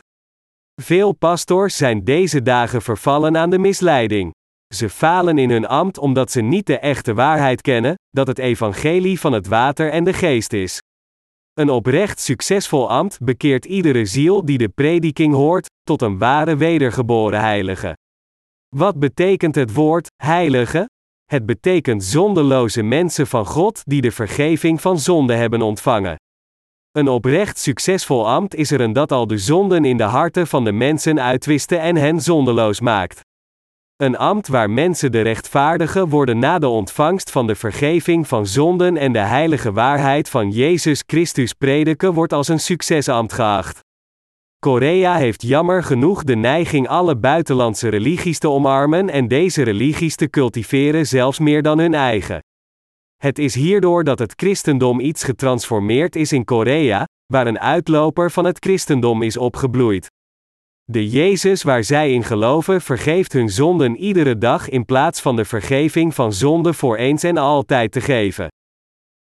Veel 0.81 1.11
pastors 1.11 1.77
zijn 1.77 2.03
deze 2.03 2.41
dagen 2.41 2.81
vervallen 2.81 3.37
aan 3.37 3.49
de 3.49 3.59
misleiding. 3.59 4.31
Ze 4.73 4.89
falen 4.89 5.37
in 5.37 5.49
hun 5.49 5.67
ambt 5.67 5.97
omdat 5.97 6.31
ze 6.31 6.41
niet 6.41 6.65
de 6.65 6.79
echte 6.79 7.13
waarheid 7.13 7.61
kennen, 7.61 7.95
dat 8.09 8.27
het 8.27 8.39
evangelie 8.39 9.19
van 9.19 9.33
het 9.33 9.47
water 9.47 9.89
en 9.89 10.03
de 10.03 10.13
geest 10.13 10.53
is. 10.53 10.79
Een 11.53 11.69
oprecht 11.69 12.19
succesvol 12.19 12.89
ambt 12.89 13.19
bekeert 13.19 13.65
iedere 13.65 14.05
ziel 14.05 14.45
die 14.45 14.57
de 14.57 14.69
prediking 14.69 15.33
hoort, 15.33 15.69
tot 15.83 16.01
een 16.01 16.17
ware 16.17 16.55
wedergeboren 16.55 17.39
heilige. 17.39 17.97
Wat 18.75 18.99
betekent 18.99 19.55
het 19.55 19.73
woord 19.73 20.07
heilige? 20.23 20.89
Het 21.25 21.45
betekent 21.45 22.03
zondeloze 22.03 22.81
mensen 22.81 23.27
van 23.27 23.45
God 23.45 23.81
die 23.83 24.01
de 24.01 24.11
vergeving 24.11 24.81
van 24.81 24.99
zonde 24.99 25.33
hebben 25.33 25.61
ontvangen. 25.61 26.15
Een 26.91 27.07
oprecht 27.07 27.57
succesvol 27.57 28.27
ambt 28.27 28.55
is 28.55 28.71
er 28.71 28.81
een 28.81 28.93
dat 28.93 29.11
al 29.11 29.27
de 29.27 29.37
zonden 29.37 29.85
in 29.85 29.97
de 29.97 30.03
harten 30.03 30.47
van 30.47 30.63
de 30.63 30.71
mensen 30.71 31.21
uitwisten 31.21 31.79
en 31.79 31.95
hen 31.95 32.21
zondeloos 32.21 32.79
maakt. 32.79 33.21
Een 34.01 34.17
ambt 34.17 34.47
waar 34.47 34.69
mensen 34.69 35.11
de 35.11 35.21
rechtvaardigen 35.21 36.09
worden 36.09 36.39
na 36.39 36.59
de 36.59 36.67
ontvangst 36.67 37.31
van 37.31 37.47
de 37.47 37.55
vergeving 37.55 38.27
van 38.27 38.47
zonden 38.47 38.97
en 38.97 39.13
de 39.13 39.19
heilige 39.19 39.71
waarheid 39.71 40.29
van 40.29 40.51
Jezus 40.51 41.03
Christus 41.05 41.53
prediken 41.53 42.13
wordt 42.13 42.33
als 42.33 42.47
een 42.47 42.59
succesambt 42.59 43.33
geacht. 43.33 43.79
Korea 44.59 45.15
heeft 45.15 45.41
jammer 45.41 45.83
genoeg 45.83 46.23
de 46.23 46.35
neiging 46.35 46.87
alle 46.87 47.17
buitenlandse 47.17 47.89
religies 47.89 48.39
te 48.39 48.49
omarmen 48.49 49.09
en 49.09 49.27
deze 49.27 49.63
religies 49.63 50.15
te 50.15 50.29
cultiveren 50.29 51.07
zelfs 51.07 51.39
meer 51.39 51.61
dan 51.61 51.79
hun 51.79 51.93
eigen. 51.93 52.39
Het 53.17 53.39
is 53.39 53.55
hierdoor 53.55 54.03
dat 54.03 54.19
het 54.19 54.33
christendom 54.35 54.99
iets 54.99 55.23
getransformeerd 55.23 56.15
is 56.15 56.31
in 56.31 56.45
Korea, 56.45 57.05
waar 57.25 57.47
een 57.47 57.59
uitloper 57.59 58.31
van 58.31 58.45
het 58.45 58.57
christendom 58.59 59.21
is 59.21 59.37
opgebloeid. 59.37 60.07
De 60.91 61.09
Jezus 61.09 61.63
waar 61.63 61.83
zij 61.83 62.13
in 62.13 62.23
geloven 62.23 62.81
vergeeft 62.81 63.33
hun 63.33 63.49
zonden 63.49 63.97
iedere 63.97 64.37
dag 64.37 64.69
in 64.69 64.85
plaats 64.85 65.21
van 65.21 65.35
de 65.35 65.45
vergeving 65.45 66.15
van 66.15 66.33
zonde 66.33 66.73
voor 66.73 66.97
eens 66.97 67.23
en 67.23 67.37
altijd 67.37 67.91
te 67.91 68.01
geven. 68.01 68.47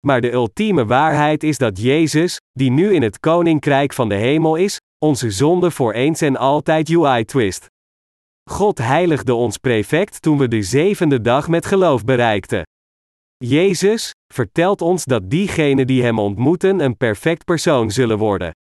Maar 0.06 0.22
de 0.22 0.32
ultieme 0.32 0.86
waarheid 0.86 1.44
is 1.44 1.58
dat 1.58 1.82
Jezus, 1.82 2.38
die 2.52 2.72
nu 2.72 2.94
in 2.94 3.02
het 3.02 3.20
koninkrijk 3.20 3.94
van 3.94 4.10
de 4.10 4.16
hemel 4.16 4.56
is, 4.56 4.78
onze 5.06 5.32
zonde 5.32 5.72
voor 5.72 5.94
eens 5.94 6.22
en 6.22 6.38
altijd 6.38 6.90
UI 6.90 7.26
twist. 7.26 7.66
God 8.50 8.78
heiligde 8.78 9.34
ons 9.34 9.58
prefect 9.58 10.22
toen 10.22 10.38
we 10.38 10.48
de 10.48 10.62
zevende 10.62 11.22
dag 11.22 11.48
met 11.48 11.66
geloof 11.66 12.04
bereikten. 12.04 12.62
Jezus 13.38 14.12
vertelt 14.34 14.82
ons 14.82 15.06
dat 15.06 15.30
diegenen 15.30 15.88
die 15.88 16.04
Hem 16.04 16.20
ontmoeten 16.20 16.80
een 16.80 16.98
perfect 16.98 17.46
persoon 17.46 17.92
zullen 17.92 18.18
worden. 18.18 18.52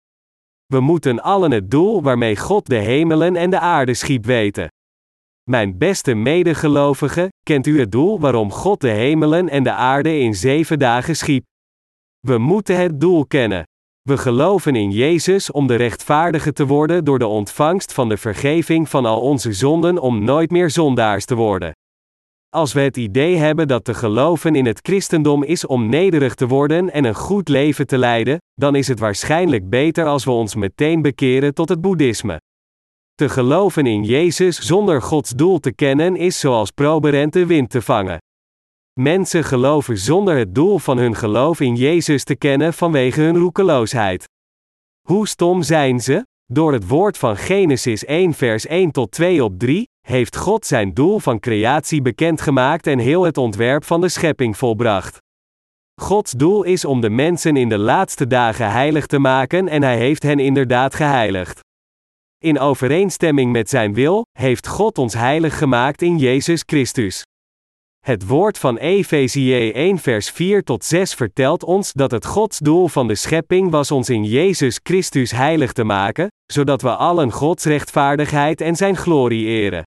We 0.66 0.80
moeten 0.80 1.22
allen 1.22 1.50
het 1.50 1.70
doel 1.70 2.02
waarmee 2.02 2.36
God 2.36 2.66
de 2.66 2.76
hemelen 2.76 3.36
en 3.36 3.50
de 3.50 3.58
aarde 3.58 3.94
schiep 3.94 4.24
weten. 4.24 4.68
Mijn 5.50 5.78
beste 5.78 6.14
medegelovigen, 6.14 7.28
kent 7.42 7.66
u 7.66 7.80
het 7.80 7.92
doel 7.92 8.20
waarom 8.20 8.50
God 8.50 8.80
de 8.80 8.88
hemelen 8.88 9.48
en 9.48 9.62
de 9.62 9.72
aarde 9.72 10.18
in 10.18 10.34
zeven 10.34 10.78
dagen 10.78 11.16
schiep? 11.16 11.44
We 12.20 12.38
moeten 12.38 12.76
het 12.76 13.00
doel 13.00 13.26
kennen. 13.26 13.64
We 14.02 14.18
geloven 14.18 14.76
in 14.76 14.90
Jezus 14.90 15.50
om 15.50 15.66
de 15.66 15.74
rechtvaardige 15.74 16.52
te 16.52 16.66
worden 16.66 17.04
door 17.04 17.18
de 17.18 17.26
ontvangst 17.26 17.92
van 17.92 18.08
de 18.08 18.16
vergeving 18.16 18.88
van 18.88 19.06
al 19.06 19.20
onze 19.20 19.52
zonden 19.52 19.98
om 19.98 20.24
nooit 20.24 20.50
meer 20.50 20.70
zondaars 20.70 21.24
te 21.24 21.34
worden. 21.34 21.72
Als 22.56 22.72
we 22.72 22.80
het 22.80 22.96
idee 22.96 23.36
hebben 23.36 23.68
dat 23.68 23.84
te 23.84 23.94
geloven 23.94 24.54
in 24.54 24.66
het 24.66 24.78
christendom 24.82 25.42
is 25.42 25.66
om 25.66 25.88
nederig 25.88 26.34
te 26.34 26.46
worden 26.46 26.92
en 26.92 27.04
een 27.04 27.14
goed 27.14 27.48
leven 27.48 27.86
te 27.86 27.98
leiden, 27.98 28.38
dan 28.54 28.74
is 28.74 28.88
het 28.88 28.98
waarschijnlijk 28.98 29.68
beter 29.68 30.06
als 30.06 30.24
we 30.24 30.30
ons 30.30 30.54
meteen 30.54 31.02
bekeren 31.02 31.54
tot 31.54 31.68
het 31.68 31.80
boeddhisme. 31.80 32.40
Te 33.14 33.28
geloven 33.28 33.86
in 33.86 34.04
Jezus 34.04 34.58
zonder 34.58 35.02
Gods 35.02 35.30
doel 35.30 35.58
te 35.58 35.72
kennen 35.72 36.16
is 36.16 36.40
zoals 36.40 36.70
proberend 36.70 37.32
de 37.32 37.46
wind 37.46 37.70
te 37.70 37.82
vangen. 37.82 38.18
Mensen 39.00 39.44
geloven 39.44 39.98
zonder 39.98 40.36
het 40.36 40.54
doel 40.54 40.78
van 40.78 40.98
hun 40.98 41.14
geloof 41.14 41.60
in 41.60 41.74
Jezus 41.74 42.24
te 42.24 42.36
kennen 42.36 42.74
vanwege 42.74 43.20
hun 43.20 43.36
roekeloosheid. 43.36 44.24
Hoe 45.08 45.28
stom 45.28 45.62
zijn 45.62 46.00
ze? 46.00 46.26
Door 46.52 46.72
het 46.72 46.88
woord 46.88 47.18
van 47.18 47.36
Genesis 47.36 48.04
1 48.04 48.34
vers 48.34 48.66
1 48.66 48.90
tot 48.90 49.10
2 49.10 49.44
op 49.44 49.58
3, 49.58 49.88
heeft 50.06 50.36
God 50.36 50.66
zijn 50.66 50.94
doel 50.94 51.18
van 51.18 51.40
creatie 51.40 52.02
bekendgemaakt 52.02 52.86
en 52.86 52.98
heel 52.98 53.22
het 53.22 53.38
ontwerp 53.38 53.84
van 53.84 54.00
de 54.00 54.08
schepping 54.08 54.56
volbracht. 54.56 55.18
Gods 56.00 56.32
doel 56.32 56.62
is 56.62 56.84
om 56.84 57.00
de 57.00 57.10
mensen 57.10 57.56
in 57.56 57.68
de 57.68 57.78
laatste 57.78 58.26
dagen 58.26 58.70
heilig 58.70 59.06
te 59.06 59.18
maken 59.18 59.68
en 59.68 59.82
hij 59.82 59.96
heeft 59.96 60.22
hen 60.22 60.38
inderdaad 60.38 60.94
geheiligd. 60.94 61.60
In 62.38 62.58
overeenstemming 62.58 63.52
met 63.52 63.70
zijn 63.70 63.94
wil, 63.94 64.24
heeft 64.38 64.66
God 64.66 64.98
ons 64.98 65.14
heilig 65.14 65.58
gemaakt 65.58 66.02
in 66.02 66.18
Jezus 66.18 66.62
Christus. 66.66 67.22
Het 68.04 68.26
woord 68.26 68.58
van 68.58 68.76
Efezië 68.76 69.70
1 69.70 69.98
vers 69.98 70.30
4 70.30 70.62
tot 70.62 70.84
6 70.84 71.14
vertelt 71.14 71.64
ons 71.64 71.92
dat 71.92 72.10
het 72.10 72.26
Gods 72.26 72.58
doel 72.58 72.88
van 72.88 73.08
de 73.08 73.14
schepping 73.14 73.70
was 73.70 73.90
ons 73.90 74.08
in 74.08 74.24
Jezus 74.24 74.80
Christus 74.82 75.30
heilig 75.30 75.72
te 75.72 75.84
maken, 75.84 76.28
zodat 76.52 76.82
we 76.82 76.96
allen 76.96 77.32
Gods 77.32 77.64
rechtvaardigheid 77.64 78.60
en 78.60 78.76
zijn 78.76 78.96
glorie 78.96 79.46
eren. 79.46 79.84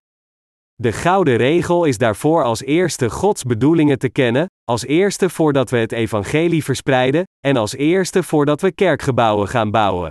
De 0.80 0.92
gouden 0.92 1.36
regel 1.36 1.84
is 1.84 1.98
daarvoor 1.98 2.44
als 2.44 2.62
eerste 2.62 3.10
Gods 3.10 3.42
bedoelingen 3.42 3.98
te 3.98 4.08
kennen, 4.08 4.46
als 4.64 4.84
eerste 4.84 5.30
voordat 5.30 5.70
we 5.70 5.76
het 5.76 5.92
evangelie 5.92 6.64
verspreiden, 6.64 7.24
en 7.46 7.56
als 7.56 7.74
eerste 7.74 8.22
voordat 8.22 8.60
we 8.60 8.72
kerkgebouwen 8.72 9.48
gaan 9.48 9.70
bouwen. 9.70 10.10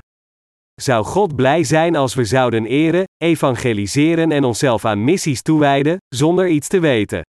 Zou 0.82 1.06
God 1.06 1.36
blij 1.36 1.64
zijn 1.64 1.96
als 1.96 2.14
we 2.14 2.26
zouden 2.26 2.66
eren, 2.66 3.04
evangeliseren 3.18 4.32
en 4.32 4.44
onszelf 4.44 4.86
aan 4.86 5.04
missies 5.04 5.42
toewijden, 5.42 5.98
zonder 6.16 6.48
iets 6.48 6.68
te 6.68 6.80
weten? 6.80 7.22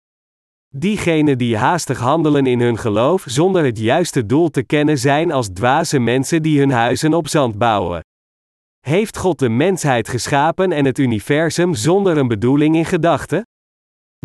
Diegenen 0.76 1.38
die 1.38 1.56
haastig 1.56 1.98
handelen 1.98 2.46
in 2.46 2.60
hun 2.60 2.78
geloof 2.78 3.24
zonder 3.26 3.64
het 3.64 3.78
juiste 3.78 4.26
doel 4.26 4.50
te 4.50 4.62
kennen 4.62 4.98
zijn 4.98 5.32
als 5.32 5.48
dwaze 5.48 5.98
mensen 5.98 6.42
die 6.42 6.58
hun 6.58 6.70
huizen 6.70 7.14
op 7.14 7.28
zand 7.28 7.58
bouwen. 7.58 8.00
Heeft 8.80 9.16
God 9.16 9.38
de 9.38 9.48
mensheid 9.48 10.08
geschapen 10.08 10.72
en 10.72 10.84
het 10.84 10.98
universum 10.98 11.74
zonder 11.74 12.16
een 12.16 12.28
bedoeling 12.28 12.76
in 12.76 12.84
gedachten? 12.84 13.42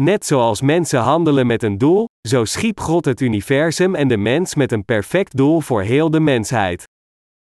Net 0.02 0.26
zoals 0.26 0.62
mensen 0.62 1.00
handelen 1.00 1.48
met 1.48 1.64
een 1.64 1.78
doel, 1.78 2.08
zo 2.28 2.46
schiep 2.46 2.80
God 2.80 3.06
het 3.06 3.22
universum 3.22 3.96
en 3.96 4.08
de 4.08 4.18
mens 4.18 4.56
met 4.56 4.72
een 4.72 4.86
perfect 4.86 5.38
doel 5.38 5.62
voor 5.62 5.82
heel 5.82 6.10
de 6.10 6.20
mensheid. 6.20 6.84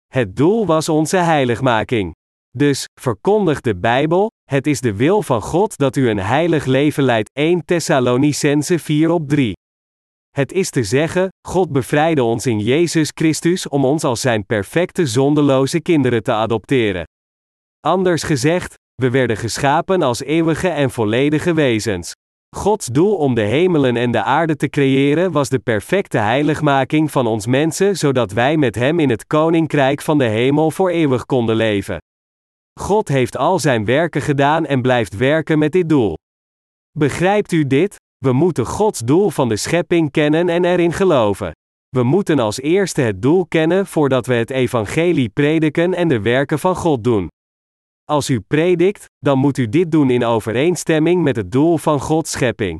Het 0.07 0.35
doel 0.35 0.65
was 0.65 0.89
onze 0.89 1.17
heiligmaking. 1.17 2.13
Dus, 2.57 2.85
verkondigt 3.01 3.63
de 3.63 3.75
Bijbel, 3.75 4.31
het 4.49 4.67
is 4.67 4.81
de 4.81 4.95
wil 4.95 5.21
van 5.21 5.41
God 5.41 5.77
dat 5.77 5.95
u 5.95 6.09
een 6.09 6.19
heilig 6.19 6.65
leven 6.65 7.03
leidt. 7.03 7.29
1 7.33 7.65
Thessalonicense 7.65 8.79
4 8.79 9.09
op 9.09 9.29
3. 9.29 9.53
Het 10.31 10.51
is 10.51 10.69
te 10.69 10.83
zeggen, 10.83 11.29
God 11.47 11.71
bevrijdde 11.71 12.23
ons 12.23 12.45
in 12.45 12.59
Jezus 12.59 13.11
Christus 13.13 13.67
om 13.67 13.85
ons 13.85 14.03
als 14.03 14.21
zijn 14.21 14.45
perfecte 14.45 15.05
zondeloze 15.05 15.81
kinderen 15.81 16.23
te 16.23 16.31
adopteren. 16.31 17.03
Anders 17.79 18.23
gezegd, 18.23 18.73
we 18.95 19.09
werden 19.09 19.37
geschapen 19.37 20.01
als 20.01 20.21
eeuwige 20.21 20.67
en 20.67 20.91
volledige 20.91 21.53
wezens. 21.53 22.11
Gods 22.55 22.85
doel 22.85 23.15
om 23.15 23.33
de 23.33 23.41
hemelen 23.41 23.95
en 23.95 24.11
de 24.11 24.23
aarde 24.23 24.55
te 24.55 24.69
creëren 24.69 25.31
was 25.31 25.49
de 25.49 25.59
perfecte 25.59 26.17
heiligmaking 26.17 27.11
van 27.11 27.27
ons 27.27 27.45
mensen, 27.45 27.97
zodat 27.97 28.31
wij 28.31 28.57
met 28.57 28.75
Hem 28.75 28.99
in 28.99 29.09
het 29.09 29.27
koninkrijk 29.27 30.01
van 30.01 30.17
de 30.17 30.27
hemel 30.27 30.71
voor 30.71 30.89
eeuwig 30.89 31.25
konden 31.25 31.55
leven. 31.55 31.97
God 32.79 33.07
heeft 33.07 33.37
al 33.37 33.59
zijn 33.59 33.85
werken 33.85 34.21
gedaan 34.21 34.65
en 34.65 34.81
blijft 34.81 35.17
werken 35.17 35.59
met 35.59 35.71
dit 35.71 35.89
doel. 35.89 36.13
Begrijpt 36.97 37.51
u 37.51 37.67
dit? 37.67 37.95
We 38.25 38.31
moeten 38.33 38.65
Gods 38.65 38.99
doel 38.99 39.29
van 39.29 39.49
de 39.49 39.55
schepping 39.55 40.11
kennen 40.11 40.49
en 40.49 40.65
erin 40.65 40.93
geloven. 40.93 41.51
We 41.89 42.03
moeten 42.03 42.39
als 42.39 42.59
eerste 42.59 43.01
het 43.01 43.21
doel 43.21 43.45
kennen 43.45 43.87
voordat 43.87 44.25
we 44.25 44.33
het 44.33 44.49
evangelie 44.49 45.29
prediken 45.29 45.93
en 45.93 46.07
de 46.07 46.21
werken 46.21 46.59
van 46.59 46.75
God 46.75 47.03
doen. 47.03 47.27
Als 48.03 48.29
u 48.29 48.39
predikt, 48.39 49.05
dan 49.19 49.37
moet 49.37 49.57
u 49.57 49.69
dit 49.69 49.91
doen 49.91 50.09
in 50.09 50.25
overeenstemming 50.25 51.23
met 51.23 51.35
het 51.35 51.51
doel 51.51 51.77
van 51.77 51.99
Gods 51.99 52.31
schepping. 52.31 52.79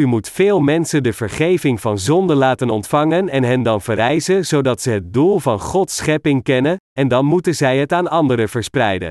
U 0.00 0.06
moet 0.06 0.28
veel 0.28 0.60
mensen 0.60 1.02
de 1.02 1.12
vergeving 1.12 1.80
van 1.80 1.98
zonde 1.98 2.34
laten 2.34 2.70
ontvangen 2.70 3.28
en 3.28 3.42
hen 3.42 3.62
dan 3.62 3.80
verrijzen 3.80 4.46
zodat 4.46 4.80
ze 4.80 4.90
het 4.90 5.12
doel 5.12 5.38
van 5.38 5.60
Gods 5.60 5.96
schepping 5.96 6.42
kennen, 6.42 6.76
en 6.98 7.08
dan 7.08 7.24
moeten 7.24 7.54
zij 7.54 7.78
het 7.78 7.92
aan 7.92 8.08
anderen 8.08 8.48
verspreiden. 8.48 9.10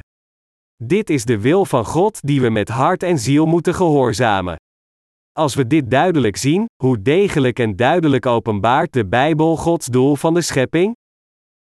Dit 0.84 1.10
is 1.10 1.26
de 1.26 1.40
wil 1.40 1.66
van 1.66 1.86
God 1.86 2.22
die 2.22 2.42
we 2.42 2.50
met 2.50 2.70
hart 2.70 3.04
en 3.04 3.20
ziel 3.20 3.46
moeten 3.46 3.76
gehoorzamen. 3.76 4.56
Als 5.40 5.56
we 5.56 5.68
dit 5.68 5.92
duidelijk 5.92 6.38
zien, 6.38 6.66
hoe 6.84 7.02
degelijk 7.02 7.60
en 7.60 7.76
duidelijk 7.76 8.26
openbaart 8.26 8.94
de 8.94 9.06
Bijbel 9.06 9.58
Gods 9.58 9.86
doel 9.86 10.16
van 10.16 10.34
de 10.34 10.42
schepping? 10.42 10.96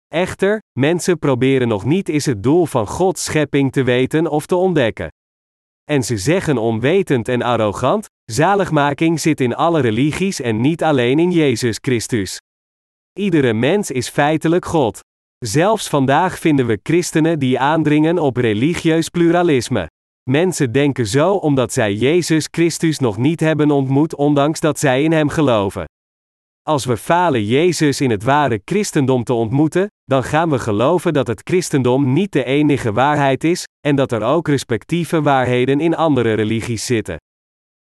Echter, 0.08 0.62
mensen 0.80 1.20
proberen 1.20 1.68
nog 1.68 1.86
niet 1.86 2.10
eens 2.10 2.26
het 2.26 2.44
doel 2.44 2.66
van 2.66 2.88
Gods 2.88 3.24
schepping 3.24 3.72
te 3.72 3.84
weten 3.84 4.28
of 4.28 4.46
te 4.46 4.56
ontdekken. 4.56 5.08
En 5.84 6.04
ze 6.04 6.18
zeggen 6.18 6.58
onwetend 6.58 7.28
en 7.28 7.42
arrogant: 7.42 8.06
zaligmaking 8.32 9.20
zit 9.20 9.42
in 9.42 9.56
alle 9.56 9.82
religies 9.82 10.42
en 10.42 10.62
niet 10.62 10.84
alleen 10.84 11.20
in 11.20 11.32
Jezus 11.32 11.78
Christus. 11.82 12.42
Iedere 13.20 13.54
mens 13.54 13.92
is 13.92 14.10
feitelijk 14.10 14.66
God. 14.66 15.00
Zelfs 15.38 15.88
vandaag 15.90 16.40
vinden 16.40 16.66
we 16.66 16.80
christenen 16.84 17.40
die 17.40 17.60
aandringen 17.60 18.20
op 18.20 18.38
religieus 18.38 19.10
pluralisme. 19.10 19.88
Mensen 20.28 20.72
denken 20.72 21.08
zo 21.08 21.34
omdat 21.34 21.74
zij 21.74 21.94
Jezus 21.94 22.48
Christus 22.52 23.00
nog 23.00 23.18
niet 23.18 23.40
hebben 23.40 23.72
ontmoet, 23.72 24.16
ondanks 24.16 24.60
dat 24.60 24.80
zij 24.80 25.04
in 25.04 25.12
Hem 25.12 25.30
geloven. 25.30 25.86
Als 26.64 26.86
we 26.86 26.98
falen 26.98 27.46
Jezus 27.46 28.02
in 28.02 28.10
het 28.10 28.24
ware 28.24 28.62
christendom 28.66 29.24
te 29.24 29.34
ontmoeten, 29.34 29.88
dan 30.04 30.24
gaan 30.24 30.50
we 30.50 30.60
geloven 30.60 31.14
dat 31.14 31.28
het 31.28 31.42
christendom 31.44 32.14
niet 32.14 32.32
de 32.32 32.44
enige 32.44 32.94
waarheid 32.94 33.44
is, 33.44 33.64
en 33.88 33.96
dat 33.96 34.12
er 34.12 34.22
ook 34.22 34.48
respectieve 34.48 35.22
waarheden 35.22 35.80
in 35.80 35.96
andere 35.96 36.34
religies 36.34 36.86
zitten. 36.86 37.18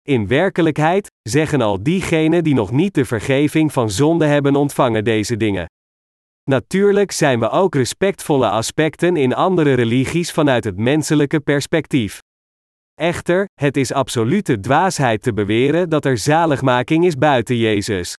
In 0.03 0.27
werkelijkheid 0.27 1.11
zeggen 1.22 1.61
al 1.61 1.83
diegenen 1.83 2.44
die 2.44 2.55
nog 2.55 2.70
niet 2.70 2.94
de 2.94 3.05
vergeving 3.05 3.72
van 3.72 3.90
zonde 3.90 4.27
hebben 4.27 4.57
ontvangen 4.57 5.05
deze 5.05 5.37
dingen. 5.37 5.66
Natuurlijk 6.51 7.12
zijn 7.12 7.40
we 7.40 7.49
ook 7.49 7.75
respectvolle 7.75 8.49
aspecten 8.51 9.16
in 9.16 9.35
andere 9.35 9.75
religies 9.75 10.33
vanuit 10.33 10.64
het 10.64 10.77
menselijke 10.77 11.40
perspectief. 11.40 12.25
Echter, 13.00 13.44
het 13.61 13.76
is 13.76 13.92
absolute 13.92 14.61
dwaasheid 14.61 15.22
te 15.22 15.32
beweren 15.32 15.88
dat 15.88 16.04
er 16.04 16.18
zaligmaking 16.18 17.04
is 17.04 17.14
buiten 17.14 17.56
Jezus. 17.56 18.14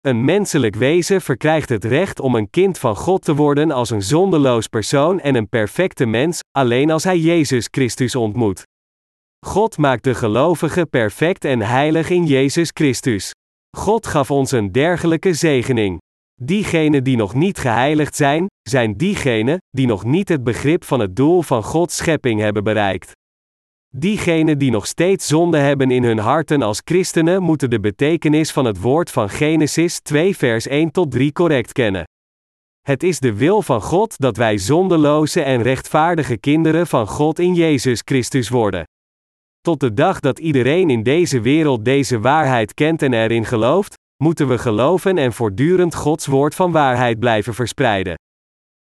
Een 0.00 0.24
menselijk 0.24 0.74
wezen 0.74 1.20
verkrijgt 1.20 1.68
het 1.68 1.84
recht 1.84 2.20
om 2.20 2.34
een 2.34 2.50
kind 2.50 2.78
van 2.78 2.96
God 2.96 3.24
te 3.24 3.34
worden 3.34 3.70
als 3.70 3.90
een 3.90 4.02
zondeloos 4.02 4.66
persoon 4.66 5.20
en 5.20 5.34
een 5.34 5.48
perfecte 5.48 6.06
mens, 6.06 6.40
alleen 6.50 6.90
als 6.90 7.04
hij 7.04 7.18
Jezus 7.18 7.68
Christus 7.70 8.14
ontmoet. 8.14 8.62
God 9.46 9.78
maakt 9.78 10.04
de 10.04 10.14
gelovige 10.14 10.86
perfect 10.86 11.44
en 11.44 11.60
heilig 11.60 12.10
in 12.10 12.26
Jezus 12.26 12.70
Christus. 12.72 13.30
God 13.76 14.06
gaf 14.06 14.30
ons 14.30 14.50
een 14.50 14.72
dergelijke 14.72 15.34
zegening. 15.34 15.98
Diegenen 16.42 17.04
die 17.04 17.16
nog 17.16 17.34
niet 17.34 17.58
geheiligd 17.58 18.16
zijn, 18.16 18.46
zijn 18.68 18.96
diegenen 18.96 19.58
die 19.70 19.86
nog 19.86 20.04
niet 20.04 20.28
het 20.28 20.44
begrip 20.44 20.84
van 20.84 21.00
het 21.00 21.16
doel 21.16 21.42
van 21.42 21.62
Gods 21.62 21.96
schepping 21.96 22.40
hebben 22.40 22.64
bereikt. 22.64 23.16
Diegenen 23.96 24.58
die 24.58 24.70
nog 24.70 24.86
steeds 24.86 25.26
zonde 25.26 25.58
hebben 25.58 25.90
in 25.90 26.04
hun 26.04 26.18
harten 26.18 26.62
als 26.62 26.80
christenen 26.84 27.42
moeten 27.42 27.70
de 27.70 27.80
betekenis 27.80 28.52
van 28.52 28.64
het 28.64 28.80
woord 28.80 29.10
van 29.10 29.28
Genesis 29.28 30.00
2 30.00 30.36
vers 30.36 30.66
1 30.66 30.90
tot 30.90 31.10
3 31.10 31.32
correct 31.32 31.72
kennen. 31.72 32.04
Het 32.80 33.02
is 33.02 33.20
de 33.20 33.34
wil 33.34 33.62
van 33.62 33.82
God 33.82 34.18
dat 34.18 34.36
wij 34.36 34.58
zondeloze 34.58 35.42
en 35.42 35.62
rechtvaardige 35.62 36.36
kinderen 36.36 36.86
van 36.86 37.06
God 37.06 37.38
in 37.38 37.54
Jezus 37.54 38.02
Christus 38.04 38.48
worden. 38.48 38.84
Tot 39.60 39.80
de 39.80 39.94
dag 39.94 40.20
dat 40.20 40.38
iedereen 40.38 40.90
in 40.90 41.02
deze 41.02 41.40
wereld 41.40 41.84
deze 41.84 42.20
waarheid 42.20 42.74
kent 42.74 43.02
en 43.02 43.12
erin 43.12 43.44
gelooft, 43.44 43.94
moeten 44.22 44.48
we 44.48 44.58
geloven 44.58 45.18
en 45.18 45.32
voortdurend 45.32 45.94
Gods 45.94 46.26
woord 46.26 46.54
van 46.54 46.72
waarheid 46.72 47.18
blijven 47.18 47.54
verspreiden. 47.54 48.14